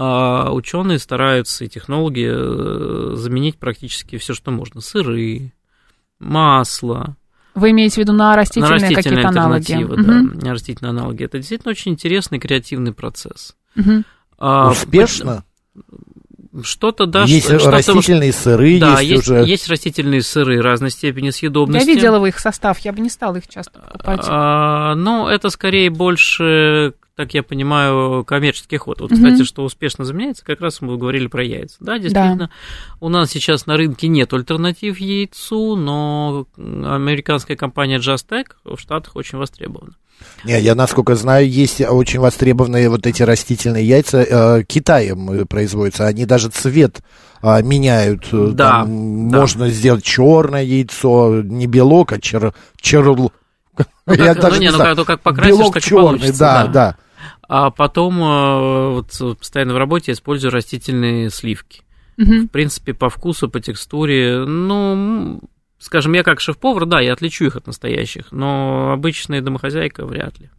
[0.00, 4.80] а ученые стараются и технологи э, заменить практически все, что можно.
[4.80, 5.52] Сыры,
[6.20, 7.16] масло.
[7.56, 9.72] Вы имеете в виду на растительные, на растительные какие-то аналоги?
[9.72, 10.46] Да, угу.
[10.46, 11.24] на растительные аналоги.
[11.24, 13.56] Это действительно очень интересный креативный процесс.
[13.74, 14.04] Угу.
[14.38, 15.42] А, Успешно?
[16.62, 17.24] Что-то, да.
[17.24, 19.44] Есть что растительные сыры, да, есть, есть уже...
[19.44, 21.88] есть растительные сыры разной степени съедобности.
[21.88, 24.24] Я видела их состав, я бы не стала их часто покупать.
[24.28, 29.00] А, ну, это скорее больше так я понимаю, коммерческий ход.
[29.00, 29.44] Вот, кстати, mm-hmm.
[29.44, 31.74] что успешно заменяется, как раз мы говорили про яйца.
[31.80, 32.50] Да, действительно, да.
[33.00, 39.16] у нас сейчас на рынке нет альтернатив яйцу, но американская компания Just Egg в Штатах
[39.16, 39.94] очень востребована.
[40.44, 44.18] Не, я, насколько знаю, есть очень востребованные вот эти растительные яйца.
[44.20, 46.06] Э, Китаем производятся.
[46.06, 47.00] Они даже цвет
[47.42, 48.28] э, меняют.
[48.30, 49.40] Да, Там да.
[49.40, 53.32] Можно сделать черное яйцо, не белок, а чер, черл.
[54.06, 56.64] Ну, я как, даже ну, не, не ну, как, как покрасишь, белок так черный, да,
[56.64, 56.66] да.
[56.66, 56.96] да.
[57.48, 61.82] А потом э, вот, постоянно в работе использую растительные сливки.
[62.18, 62.32] Угу.
[62.42, 65.40] В принципе, по вкусу, по текстуре, ну,
[65.78, 70.50] скажем, я как шеф-повар, да, я отличу их от настоящих, но обычная домохозяйка вряд ли.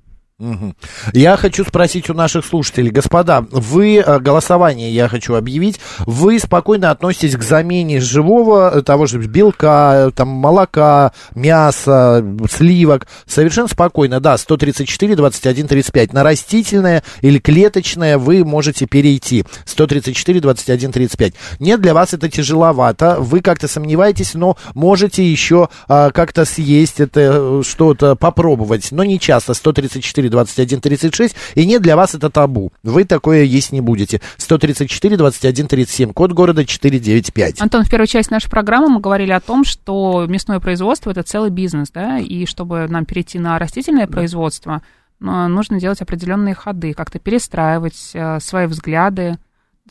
[1.14, 6.92] Я хочу спросить у наших слушателей, господа, вы, э, голосование я хочу объявить, вы спокойно
[6.92, 14.38] относитесь к замене живого, э, того же белка, там, молока, мяса, сливок, совершенно спокойно, да,
[14.38, 21.34] 134, 21, 35, на растительное или клеточное вы можете перейти, 134, 21, 35.
[21.60, 27.20] Нет, для вас это тяжеловато, вы как-то сомневаетесь, но можете еще а, как-то съесть это,
[27.20, 32.72] э, что-то попробовать, но не часто, 134, 21 36, и нет, для вас это табу.
[32.84, 34.22] Вы такое есть не будете.
[34.38, 37.62] 134 21 37, код города 495.
[37.62, 41.50] Антон, в первой части нашей программы мы говорили о том, что мясное производство это целый
[41.50, 44.12] бизнес, да, и чтобы нам перейти на растительное да.
[44.12, 44.82] производство,
[45.20, 49.38] нужно делать определенные ходы, как-то перестраивать э, свои взгляды,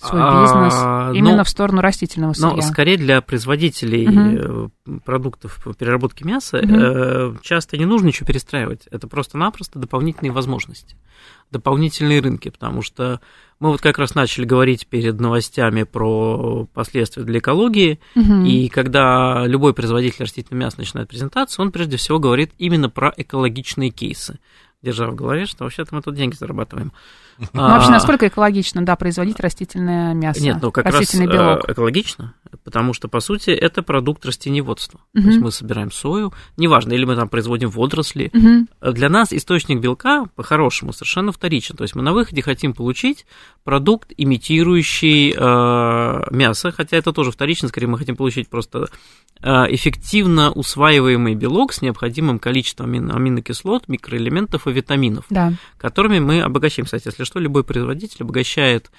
[0.01, 2.55] свой бизнес а, именно ну, в сторону растительного сырья?
[2.55, 4.71] Ну, скорее для производителей угу.
[5.05, 7.39] продуктов переработки мяса угу.
[7.43, 8.87] часто не нужно ничего перестраивать.
[8.91, 10.97] Это просто-напросто дополнительные возможности,
[11.51, 13.21] дополнительные рынки, потому что
[13.61, 18.45] мы вот как раз начали говорить перед новостями про последствия для экологии, угу.
[18.45, 23.91] и когда любой производитель растительного мяса начинает презентацию, он прежде всего говорит именно про экологичные
[23.91, 24.39] кейсы,
[24.83, 26.93] держа в голове, что вообще-то мы тут деньги зарабатываем.
[27.53, 30.43] Ну, вообще, насколько экологично, да, производить растительное мясо?
[30.43, 31.69] Нет, ну как раз э, белок?
[31.71, 35.01] экологично, потому что, по сути, это продукт растениеводства.
[35.15, 35.23] Угу.
[35.23, 38.31] То есть мы собираем сою, неважно, или мы там производим водоросли.
[38.35, 38.93] Угу.
[38.93, 41.77] Для нас источник белка, по-хорошему, совершенно вторичен.
[41.77, 43.25] То есть мы на выходе хотим получить
[43.65, 48.89] продукт, имитирующий э, мясо, хотя это тоже вторично, скорее мы хотим получить просто
[49.43, 55.53] э, эффективно усваиваемый белок с необходимым количеством амино- аминокислот, микроэлементов и витаминов, да.
[55.77, 56.87] которыми мы обогащаем.
[56.87, 58.91] Кстати, если что, любой производитель обогащает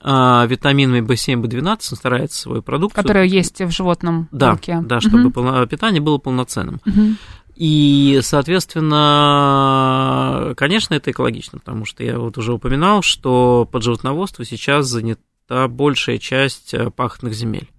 [0.00, 2.94] а, витаминами B7, B12, он старается свой продукт.
[2.94, 4.80] Который есть в животном да, белке.
[4.84, 5.66] Да, чтобы угу.
[5.66, 6.80] питание было полноценным.
[6.86, 7.16] Угу.
[7.56, 14.86] И, соответственно, конечно, это экологично, потому что я вот уже упоминал, что под животноводство сейчас
[14.86, 17.70] занята большая часть э, пахотных земель.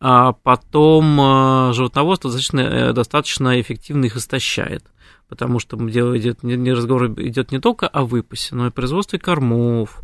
[0.00, 4.84] А потом э, животноводство достаточно, э, достаточно эффективно их истощает
[5.30, 9.18] потому что дело идет, не, разговор идет не только о выпасе, но и о производстве
[9.18, 10.02] кормов,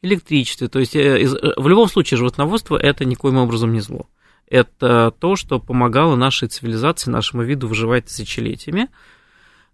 [0.00, 0.68] электричестве.
[0.68, 4.06] То есть э, в любом случае животноводство это никоим образом не зло.
[4.46, 8.88] Это то, что помогало нашей цивилизации, нашему виду выживать тысячелетиями.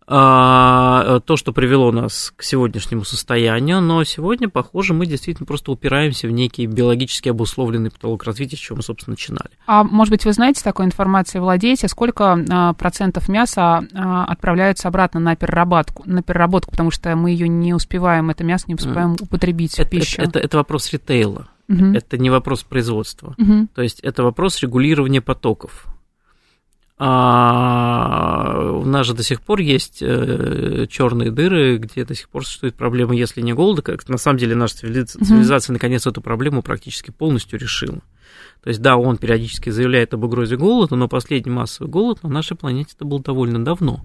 [0.08, 6.28] А, то, что привело нас к сегодняшнему состоянию, но сегодня, похоже, мы действительно просто упираемся
[6.28, 9.50] в некий биологически обусловленный потолок развития, с чего мы, собственно, начинали.
[9.66, 15.18] А может быть, вы знаете такой информацией, владеете, сколько а, процентов мяса а, отправляются обратно
[15.18, 19.24] на переработку, на переработку, потому что мы ее не успеваем, это мясо не успеваем mm.
[19.24, 20.22] употребить это, в пищу?
[20.22, 24.62] Это, это, это вопрос ритейла, uh это не вопрос производства, uh то есть это вопрос
[24.62, 25.88] регулирования потоков.
[26.98, 32.46] А у нас же до сих пор есть э, черные дыры, где до сих пор
[32.46, 36.62] существует проблема, если не голода, как на самом деле наша цивилизация, цивилизация наконец эту проблему
[36.62, 38.00] практически полностью решила.
[38.62, 42.56] То есть, да, он периодически заявляет об угрозе голода, но последний массовый голод на нашей
[42.56, 44.00] планете это был довольно давно.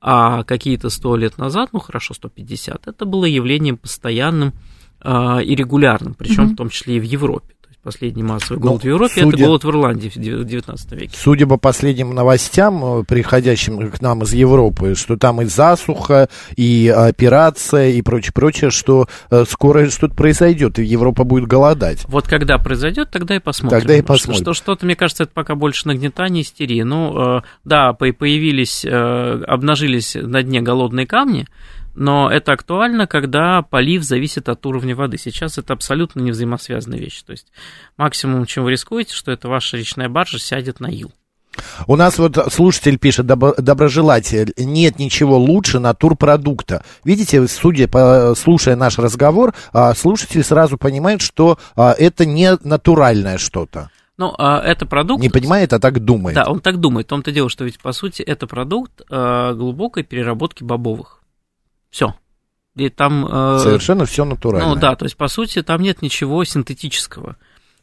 [0.00, 4.54] А какие-то сто лет назад, ну хорошо, 150, это было явлением постоянным
[5.02, 8.84] э, и регулярным, причем mm в том числе и в Европе последний массовый ну, голод
[8.84, 11.16] ну, в Европе, судя, это голод в Ирландии в 19 веке.
[11.16, 16.92] Судя по последним новостям, э, приходящим к нам из Европы, что там и засуха, и
[16.94, 22.04] операция, и прочее, прочее, что э, скоро что-то произойдет, и Европа будет голодать.
[22.06, 23.78] Вот когда произойдет, тогда и посмотрим.
[23.78, 24.42] Тогда и посмотрим.
[24.42, 26.82] Что, что-то, мне кажется, это пока больше нагнетание истерии.
[26.82, 31.46] Ну, э, да, появились, обнажились на дне голодные камни,
[31.94, 35.18] но это актуально, когда полив зависит от уровня воды.
[35.18, 37.22] Сейчас это абсолютно не взаимосвязанная вещь.
[37.22, 37.48] То есть
[37.96, 41.12] максимум, чем вы рискуете, что это ваша речная баржа сядет на ил.
[41.88, 46.84] У нас вот слушатель пишет, доброжелатель, нет ничего лучше натурпродукта.
[47.04, 53.36] Видите, судя по, слушая наш разговор, а, слушатель сразу понимает, что а, это не натуральное
[53.36, 53.90] что-то.
[54.16, 55.20] Ну, а, это продукт...
[55.20, 56.36] Не понимает, а так думает.
[56.36, 57.06] Да, он так думает.
[57.06, 61.19] В том-то дело, что ведь, по сути, это продукт глубокой переработки бобовых.
[61.90, 62.14] Все.
[62.76, 63.26] И там,
[63.58, 64.68] Совершенно все натурально.
[64.68, 67.36] Ну да, то есть, по сути, там нет ничего синтетического.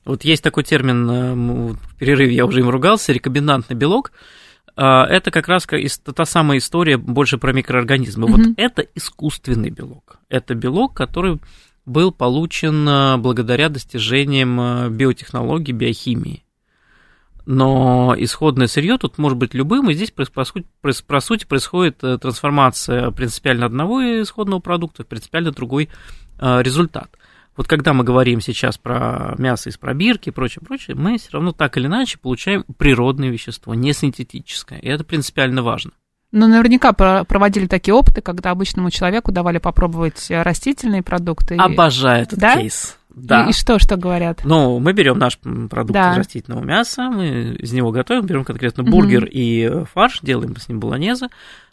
[0.05, 4.13] Вот есть такой термин, в перерыве я уже им ругался, рекомбинантный белок.
[4.75, 8.27] Это как раз та самая история больше про микроорганизмы.
[8.27, 8.31] Mm-hmm.
[8.31, 10.19] Вот это искусственный белок.
[10.29, 11.39] Это белок, который
[11.85, 16.43] был получен благодаря достижениям биотехнологий, биохимии
[17.47, 23.65] но исходное сырье тут может быть любым, и здесь, по сути, происходит э, трансформация принципиально
[23.65, 25.87] одного исходного продукта в принципиально другой
[26.39, 27.09] э, результат.
[27.55, 31.53] Вот когда мы говорим сейчас про мясо из пробирки и прочее, прочее, мы все равно
[31.53, 35.91] так или иначе получаем природное вещество, не синтетическое, и это принципиально важно.
[36.33, 41.55] Но наверняка проводили такие опыты, когда обычному человеку давали попробовать э, растительные продукты.
[41.55, 42.57] Обожаю этот да?
[42.57, 42.96] кейс.
[43.17, 43.45] Да.
[43.45, 44.41] И, и что, что говорят?
[44.43, 46.13] Ну, мы берем наш продукт да.
[46.13, 49.31] из растительного мяса, мы из него готовим, берем конкретно бургер угу.
[49.31, 51.29] и фарш, делаем с ним болонеза.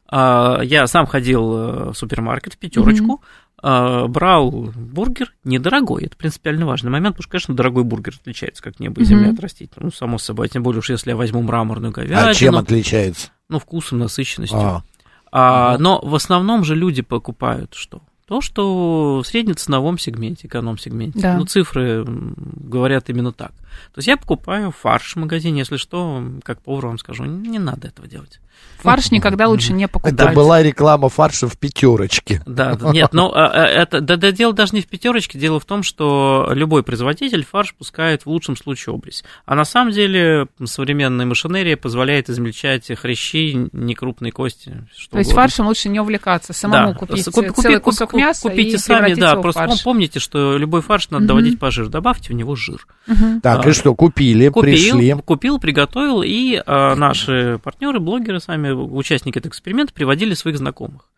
[0.09, 3.23] А, я сам ходил э, в супермаркет в пятерочку,
[3.63, 4.09] угу.
[4.09, 9.03] брал бургер недорогой, это принципиально важный момент, потому что, конечно, дорогой бургер отличается как небо
[9.03, 9.35] и земля угу.
[9.35, 12.29] от растительного, ну, само собой, тем более уж если я возьму мраморную говядину.
[12.29, 13.29] А чем отличается?
[13.51, 14.59] Ну, вкусом, насыщенностью.
[14.59, 14.83] А.
[15.31, 18.01] А, но в основном же люди покупают что?
[18.27, 21.21] То, что в среднеценовом сегменте, эконом-сегменте.
[21.21, 21.37] Да.
[21.37, 23.53] Ну, цифры говорят именно так.
[23.93, 27.89] То есть я покупаю фарш в магазине, если что, как повар вам скажу, не надо
[27.89, 28.41] этого делать.
[28.85, 30.13] Фарш никогда лучше не покупать.
[30.13, 32.43] Это была реклама фарша в пятерочке.
[32.47, 35.65] Да, нет, но а, а, это да, да, дело даже не в пятерочке, дело в
[35.65, 39.25] том, что любой производитель фарш пускает в лучшем случае обрез.
[39.47, 44.87] А на самом деле современная машинерия позволяет измельчать хрящи, некрупные кости.
[44.95, 46.99] Что То есть фаршем лучше не увлекаться, самому да.
[46.99, 49.83] купить Купи, целый кусок куп, мяса Купите и сами, да, просто фарш.
[49.83, 51.29] помните, что любой фарш надо угу.
[51.29, 52.87] доводить по жиру, добавьте в него жир.
[53.09, 53.41] Угу.
[53.43, 55.17] Так, а, и что, купили, купил, пришли?
[55.25, 61.11] Купил, приготовил, и а, наши партнеры, блогеры сами участники этого эксперимента приводили своих знакомых.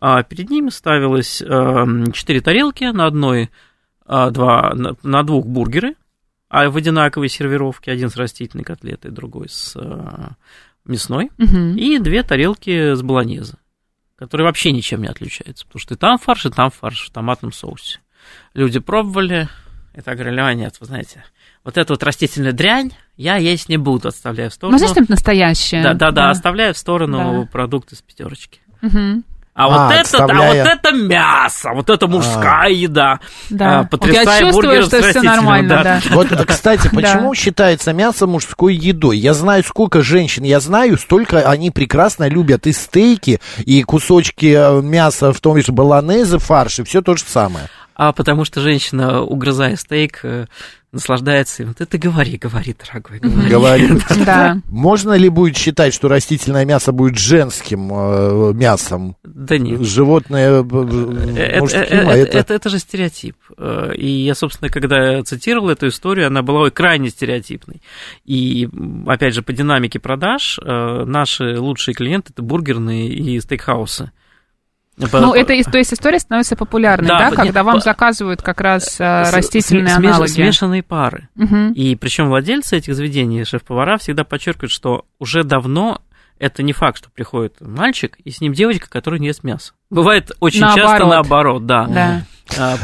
[0.00, 3.50] А перед ними ставилось эм, четыре тарелки, на одной
[4.06, 4.72] а, два,
[5.02, 5.96] на двух бургеры,
[6.48, 10.28] а в одинаковой сервировке, один с растительной котлетой, другой с э,
[10.86, 11.74] мясной, угу.
[11.76, 13.58] и две тарелки с болонеза,
[14.16, 17.52] которые вообще ничем не отличаются, потому что и там фарш, и там фарш в томатном
[17.52, 18.00] соусе.
[18.54, 19.48] Люди пробовали,
[20.02, 21.24] так говорили, а нет, вы знаете,
[21.64, 24.78] вот эту вот растительную дрянь я есть не буду, отставляю в сторону.
[24.78, 25.82] Ну, знаешь, настоящее.
[25.82, 27.48] Да, да, да, да, оставляю в сторону да.
[27.50, 28.60] продукты с пятерочки.
[28.82, 29.22] Угу.
[29.58, 32.68] А, а, вот это, а вот это мясо, вот это мужская а.
[32.68, 33.18] еда.
[33.50, 33.80] Да.
[33.80, 35.82] А, потрясая я чувствую, что все нормально, да.
[35.82, 36.00] да.
[36.14, 39.18] Вот, кстати, почему считается мясо мужской едой?
[39.18, 44.80] Я знаю, сколько женщин я знаю, столько они прекрасно любят и стейки, и кусочки э,
[44.80, 47.66] мяса, в том же баланезе, фарш, и все то же самое.
[47.98, 50.46] А потому что женщина, угрызая стейк, э,
[50.92, 51.74] наслаждается им.
[51.74, 53.50] Ты, ты говори, говори, дорогой, говори.
[53.50, 53.88] Говори.
[54.24, 54.60] Да.
[54.68, 59.16] Можно ли будет считать, что растительное мясо будет женским э, мясом?
[59.24, 59.80] Да нет.
[59.80, 62.38] Животное э, мужским, это, а это...
[62.38, 63.34] Это, это же стереотип.
[63.96, 67.82] И я, собственно, когда цитировал эту историю, она была крайне стереотипной.
[68.24, 68.68] И,
[69.08, 74.12] опять же, по динамике продаж наши лучшие клиенты– это бургерные и стейкхаусы.
[74.98, 79.00] Ну, это, то есть история становится популярной, да, да когда нет, вам заказывают как раз
[79.00, 80.30] э, растительные смеш, аналоги.
[80.30, 81.28] Смешанные пары.
[81.36, 81.72] Угу.
[81.74, 86.02] И причем владельцы этих заведений, шеф-повара, всегда подчеркивают, что уже давно
[86.38, 89.72] это не факт, что приходит мальчик, и с ним девочка, которая не ест мясо.
[89.90, 90.90] Бывает очень наоборот.
[90.90, 91.86] часто наоборот, да.
[91.86, 92.78] да.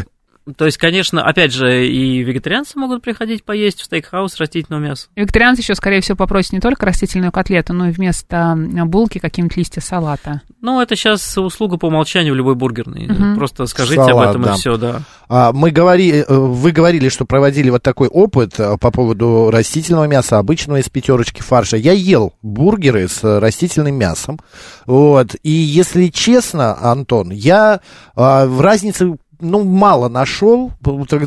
[0.57, 5.09] То есть, конечно, опять же, и вегетарианцы могут приходить поесть в стейкхаус растительного мяса.
[5.17, 9.81] Вегетарианцы еще, скорее всего, попросят не только растительную котлету, но и вместо булки какие-нибудь листья
[9.81, 10.43] салата.
[10.61, 13.07] Ну, это сейчас услуга по умолчанию в любой бургерной.
[13.07, 13.37] Угу.
[13.37, 14.55] Просто скажите Салат, об этом да.
[14.55, 15.03] и все, да.
[15.29, 20.05] А, мы говорили, э, вы говорили, что проводили вот такой опыт э, по поводу растительного
[20.05, 21.77] мяса, обычного из пятерочки фарша.
[21.77, 24.39] Я ел бургеры с растительным мясом.
[24.87, 25.37] Вот.
[25.43, 27.81] И если честно, Антон, я
[28.15, 30.73] а, в разнице ну, мало нашел,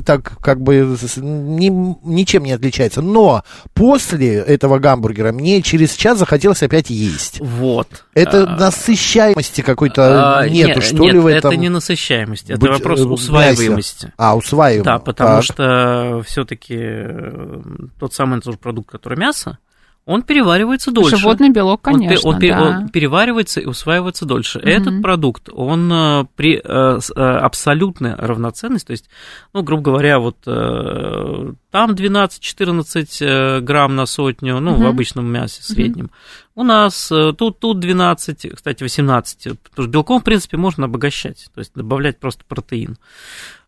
[0.06, 1.70] так, как бы ни,
[2.04, 3.02] ничем не отличается.
[3.02, 3.44] Но
[3.74, 7.40] после этого гамбургера мне через час захотелось опять есть.
[7.40, 8.06] Вот.
[8.14, 11.52] Это а, насыщаемости какой-то а, нету, нет, что нет, ли, в этом?
[11.52, 14.14] это не насыщаемость, это Будь, вопрос э, усваиваемости.
[14.18, 14.86] А, усваиваемости.
[14.86, 15.44] Да, потому так.
[15.44, 17.62] что все-таки э,
[18.00, 19.60] тот самый тот же продукт, который мясо,
[20.08, 21.18] он переваривается дольше.
[21.18, 22.62] Животный белок, конечно, он, он, да.
[22.62, 24.60] он переваривается и усваивается дольше.
[24.60, 24.68] Угу.
[24.68, 29.10] Этот продукт, он э, при э, э, абсолютной равноценности, то есть,
[29.54, 34.84] ну, грубо говоря, вот там 12-14 грамм на сотню, ну, угу.
[34.84, 36.06] в обычном мясе среднем.
[36.06, 36.62] Угу.
[36.62, 41.60] У нас тут, тут 12, кстати, 18, потому что белком, в принципе, можно обогащать, то
[41.60, 42.98] есть добавлять просто протеин.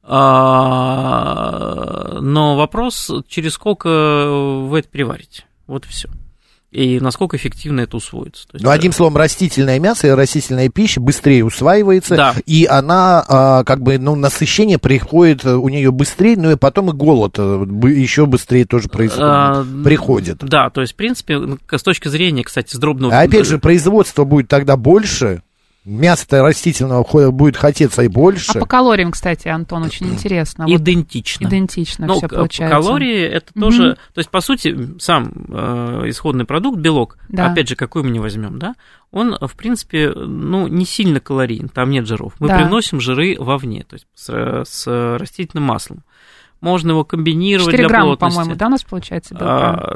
[0.04, 1.10] А,
[2.22, 3.90] но вопрос, через сколько
[4.68, 5.44] вы это переварите.
[5.68, 6.08] Вот и все.
[6.72, 8.48] И насколько эффективно это усвоится.
[8.54, 12.36] есть, ну, одним словом, растительное мясо и растительная пища быстрее усваивается, да.
[12.46, 16.94] и она, а, как бы, ну, насыщение приходит у нее быстрее, ну, и потом и
[16.94, 20.38] голод э, еще быстрее тоже происходит, а, приходит.
[20.40, 23.18] Да, то есть, в принципе, с точки зрения, кстати, с дробного...
[23.18, 25.42] А опять же, производство будет тогда больше,
[25.90, 28.52] мясо растительного будет хотеться и больше.
[28.58, 30.66] А по калориям, кстати, Антон, очень интересно.
[30.68, 31.46] Идентично.
[31.46, 32.76] Вот идентично ну, все получается.
[32.76, 33.62] Калории это угу.
[33.62, 37.52] тоже, то есть по сути сам э, исходный продукт белок, да.
[37.52, 38.76] опять же какой мы не возьмем, да,
[39.12, 42.34] он в принципе ну не сильно калорийен, там нет жиров.
[42.40, 42.58] Мы да.
[42.58, 46.04] приносим жиры вовне, то есть с, с растительным маслом.
[46.62, 49.48] Можно его комбинировать 4 для грамма, по-моему, да, у нас получается белка?
[49.48, 49.96] А,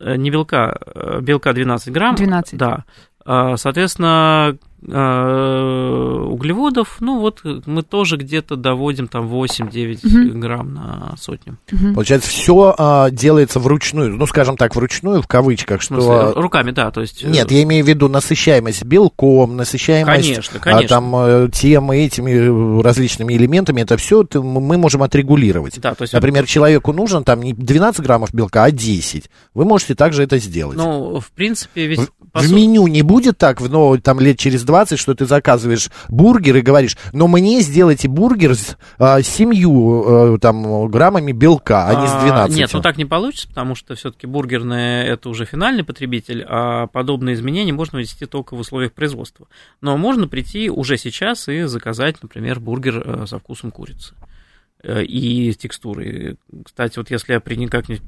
[0.00, 2.14] э, не белка, э, белка 12 грамм.
[2.14, 2.56] 12.
[2.56, 2.84] Да.
[3.24, 10.38] А, соответственно, углеводов, ну вот мы тоже где-то доводим там 8-9 угу.
[10.38, 11.58] грамм на сотню.
[11.72, 11.94] Угу.
[11.94, 15.94] Получается, все а, делается вручную, ну скажем так, вручную в кавычках, что...
[15.94, 17.24] Смысле, руками, да, то есть...
[17.24, 20.28] Нет, я имею в виду насыщаемость белком, насыщаемость...
[20.28, 20.96] Конечно, конечно.
[20.96, 25.80] А, там э, тем этими различными элементами, это все мы можем отрегулировать.
[25.80, 26.12] Да, то есть...
[26.12, 29.30] Например, человеку нужно там не 12 граммов белка, а 10.
[29.54, 30.76] Вы можете также это сделать.
[30.76, 32.00] Ну, в принципе, ведь...
[32.32, 36.56] В, в меню не будет так, но там лет через 20, что ты заказываешь бургер
[36.56, 42.08] и говоришь, но мне сделайте бургер с а, семью а, там, граммами белка, а не
[42.08, 42.56] с 12.
[42.56, 46.86] А, нет, ну так не получится, потому что все-таки бургерные это уже финальный потребитель, а
[46.86, 49.46] подобные изменения можно ввести только в условиях производства.
[49.80, 54.14] Но можно прийти уже сейчас и заказать, например, бургер э, со вкусом курицы
[54.82, 56.36] э, и текстуры.
[56.64, 58.02] Кстати, вот если я при никак-нибудь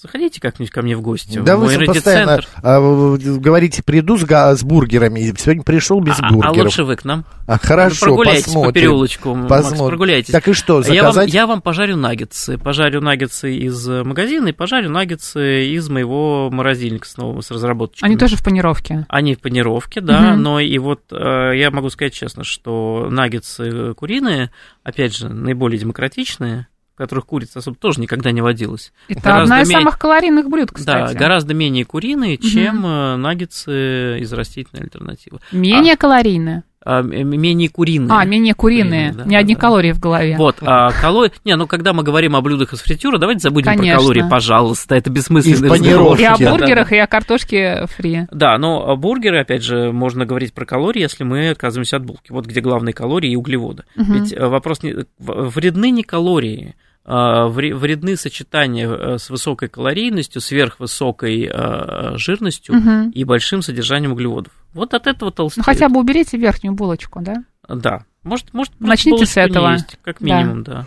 [0.00, 1.40] Заходите как-нибудь ко мне в гости.
[1.40, 5.20] Да в вы постоянно а, говорите, приду с, с бургерами.
[5.36, 6.56] Сегодня пришел без а, бургеров.
[6.56, 7.26] А лучше вы к нам.
[7.46, 8.72] А, хорошо, прогуляйтесь посмотрим.
[8.72, 9.78] по переулочку, посмотрим.
[9.78, 10.32] Макс, прогуляйтесь.
[10.32, 10.94] Так и что, заказать?
[10.94, 12.56] Я вам, я вам пожарю наггетсы.
[12.56, 18.06] Пожарю наггетсы из магазина и пожарю наггетсы из моего морозильника с новым, с разработчиком.
[18.06, 19.04] Они тоже в панировке?
[19.10, 20.30] Они в панировке, да.
[20.30, 20.40] Угу.
[20.40, 24.50] Но и вот э, я могу сказать честно, что наггетсы куриные,
[24.82, 26.68] опять же, наиболее демократичные
[27.00, 28.92] которых курица особо тоже никогда не водилась.
[29.08, 29.80] Это гораздо одна из менее...
[29.80, 31.14] самых калорийных блюд, кстати.
[31.14, 33.16] Да, гораздо менее куриные, чем угу.
[33.16, 35.38] наггетсы из растительной альтернативы.
[35.50, 35.96] Менее а...
[35.96, 36.62] калорийные?
[36.82, 38.08] А, менее куриные.
[38.10, 39.10] А, менее куриные.
[39.10, 39.60] куриные да, не одни да.
[39.60, 40.36] калории в голове.
[40.38, 41.32] Вот, а калории...
[41.44, 43.96] Не, ну когда мы говорим о блюдах из фритюра, давайте забудем Конечно.
[43.96, 44.94] про калории, пожалуйста.
[44.94, 46.18] Это бессмысленный разговор.
[46.18, 46.96] И о бургерах, да, да.
[46.96, 48.26] и о картошке фри.
[48.30, 52.30] Да, но бургеры, опять же, можно говорить про калории, если мы отказываемся от булки.
[52.32, 53.84] Вот где главные калории и углеводы.
[53.96, 54.12] Угу.
[54.14, 55.04] Ведь э, вопрос не...
[55.18, 56.76] Вредны не калории,
[57.12, 63.10] вредны сочетания э, с высокой калорийностью, сверхвысокой э, жирностью угу.
[63.12, 64.52] и большим содержанием углеводов.
[64.74, 65.66] Вот от этого толстеет.
[65.66, 67.44] Ну хотя бы уберите верхнюю булочку, да?
[67.68, 68.04] Да.
[68.22, 69.72] Может, может Начните с этого.
[69.72, 70.86] Есть, как минимум, да.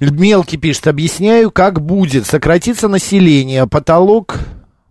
[0.00, 0.06] да.
[0.10, 2.26] Мелкий пишет, объясняю, как будет.
[2.26, 4.38] Сократится население, потолок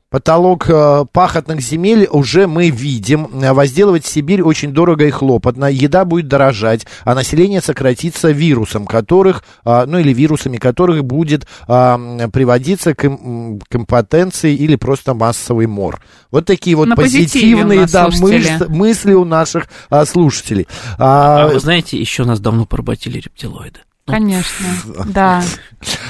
[0.09, 3.27] Потолок э, пахотных земель уже мы видим.
[3.31, 5.65] Возделывать Сибирь очень дорого и хлопотно.
[5.65, 12.29] Еда будет дорожать, а население сократится вирусом, которых, э, ну или вирусами которых будет э,
[12.33, 16.01] приводиться к, к импотенции или просто массовый мор.
[16.31, 20.67] Вот такие вот На позитивные да, мысли, мысли у наших а, слушателей.
[20.97, 23.79] А, а вы знаете, еще нас давно поработили рептилоиды.
[24.09, 24.67] Конечно,
[25.05, 25.43] да.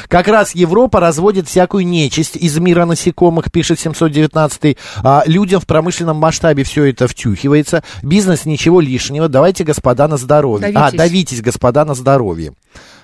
[0.07, 6.17] Как раз Европа разводит всякую нечисть из мира насекомых, пишет 719 а, Людям в промышленном
[6.17, 7.83] масштабе все это втюхивается.
[8.01, 9.29] Бизнес ничего лишнего.
[9.29, 10.71] Давайте, господа, на здоровье.
[10.71, 10.93] Давитесь.
[10.93, 12.53] А, давитесь, господа, на здоровье.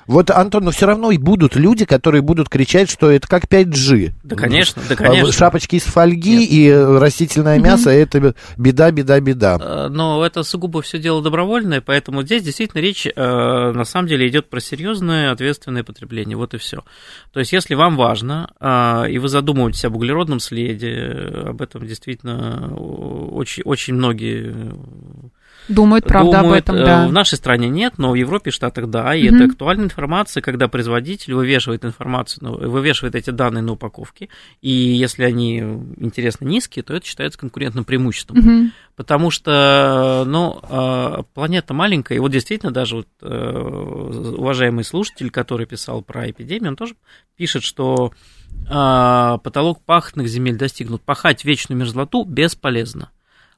[0.08, 4.14] Вот, Антон, но все равно и будут люди, которые будут кричать, что это как 5G.
[4.24, 5.32] Да, конечно, да, конечно.
[5.32, 6.52] Шапочки из фольги Нет.
[6.52, 9.58] и растительное мясо, mm это беда, беда, беда.
[9.60, 14.28] Э, но это сугубо все дело добровольное, поэтому здесь действительно речь, э, на самом деле,
[14.28, 16.84] идет про серьезное ответственное потребление, вот и все.
[17.32, 22.76] То есть, если вам важно, э, и вы задумываетесь об углеродном следе, об этом действительно
[22.76, 24.54] очень, очень многие
[25.68, 27.08] Думают, правда, Думают, об этом, да.
[27.08, 29.36] В нашей стране нет, но в Европе Штатах да, и угу.
[29.36, 34.30] это актуальная информация, когда производитель вывешивает информацию, ну, вывешивает эти данные на упаковке,
[34.62, 35.60] и если они,
[35.98, 38.40] интересно, низкие, то это считается конкурентным преимуществом.
[38.40, 38.72] Угу.
[38.96, 43.60] Потому что, ну, а, планета маленькая, и вот действительно даже вот э,
[44.38, 46.96] уважаемый слушатель, который писал про эпидемию, он тоже
[47.36, 48.14] пишет, что
[48.68, 51.02] а, потолок пахотных земель достигнут.
[51.02, 53.12] Пахать вечную мерзлоту бесполезно.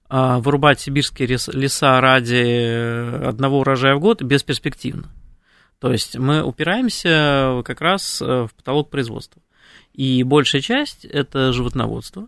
[0.10, 5.10] А, вырубать сибирские леса ради одного урожая в год бесперспективно.
[5.80, 9.42] То есть мы упираемся как раз э, в потолок производства.
[9.94, 12.28] И большая часть это животноводство.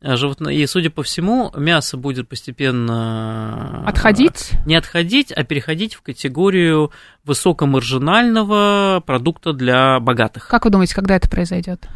[0.00, 3.82] А и, судя по всему, мясо будет постепенно...
[3.84, 4.52] Отходить?
[4.64, 6.92] Не отходить, а переходить в категорию
[7.24, 10.46] высокомаржинального продукта для богатых.
[10.46, 11.88] Как вы думаете, когда это произойдет?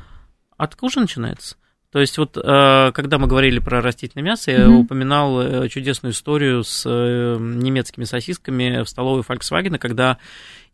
[0.57, 1.57] Откуда начинается?
[1.93, 4.79] То есть вот когда мы говорили про растительное мясо, я mm-hmm.
[4.79, 10.19] упоминал чудесную историю с немецкими сосисками в столовой Volkswagen, когда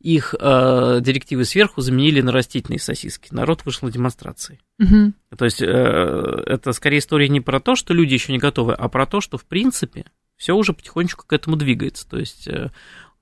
[0.00, 3.28] их э, директивы сверху заменили на растительные сосиски.
[3.32, 4.60] Народ вышел на демонстрации.
[4.78, 5.12] Угу.
[5.36, 8.88] То есть э, это скорее история не про то, что люди еще не готовы, а
[8.88, 10.04] про то, что в принципе
[10.36, 12.08] все уже потихонечку к этому двигается.
[12.08, 12.70] То есть э,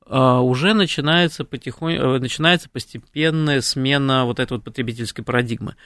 [0.07, 5.77] э уже начинается, потихонь, э, начинается постепенная смена вот этой вот потребительской парадигмы.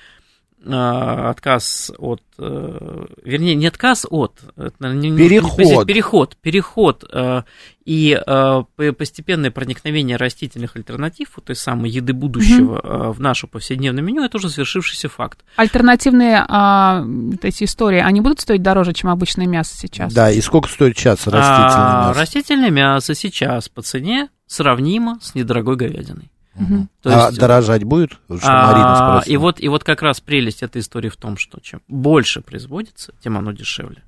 [0.67, 7.43] А, отказ от, э, вернее, не отказ от, переход, переход, переход э,
[7.87, 13.13] и э, постепенное проникновение растительных альтернатив, вот той самой еды будущего угу.
[13.13, 15.41] в наше повседневное меню, это уже свершившийся факт.
[15.57, 17.07] Альтернативные а,
[17.41, 20.13] эти истории, они будут стоить дороже, чем обычное мясо сейчас?
[20.13, 22.21] Да, и сколько стоит сейчас растительное а, мясо?
[22.21, 26.31] Растительное мясо сейчас по цене сравнимо с недорогой говядиной.
[26.57, 26.89] Угу.
[27.03, 28.19] То а есть, дорожать будет?
[28.43, 32.41] А, и, вот, и вот как раз прелесть этой истории в том, что чем больше
[32.41, 34.03] производится, тем оно дешевле.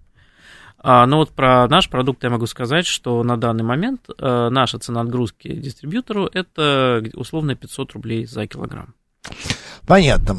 [0.78, 4.78] А, но вот про наш продукт я могу сказать, что на данный момент а, наша
[4.78, 8.94] цена отгрузки дистрибьютору это условно 500 рублей за килограмм.
[9.86, 10.36] Понятно.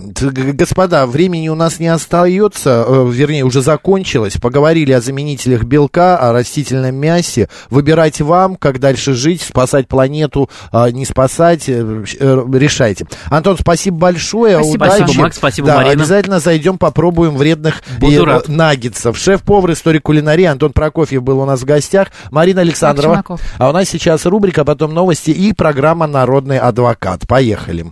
[0.53, 4.37] Господа, времени у нас не остается, э, вернее, уже закончилось.
[4.41, 7.49] Поговорили о заменителях белка, о растительном мясе.
[7.69, 13.05] Выбирать вам, как дальше жить, спасать планету, а, не спасать, э, э, решайте.
[13.25, 14.55] Антон, спасибо большое.
[14.55, 14.97] Спасибо, Удачи.
[14.97, 15.91] спасибо Макс, спасибо, да, Марина.
[15.91, 19.17] Обязательно зайдем, попробуем вредных Буду наггетсов.
[19.17, 22.07] Шеф-повар истории кулинарии Антон Прокофьев был у нас в гостях.
[22.31, 23.23] Марина Александрова.
[23.57, 27.27] А у нас сейчас рубрика, потом новости и программа «Народный адвокат».
[27.27, 27.85] Поехали.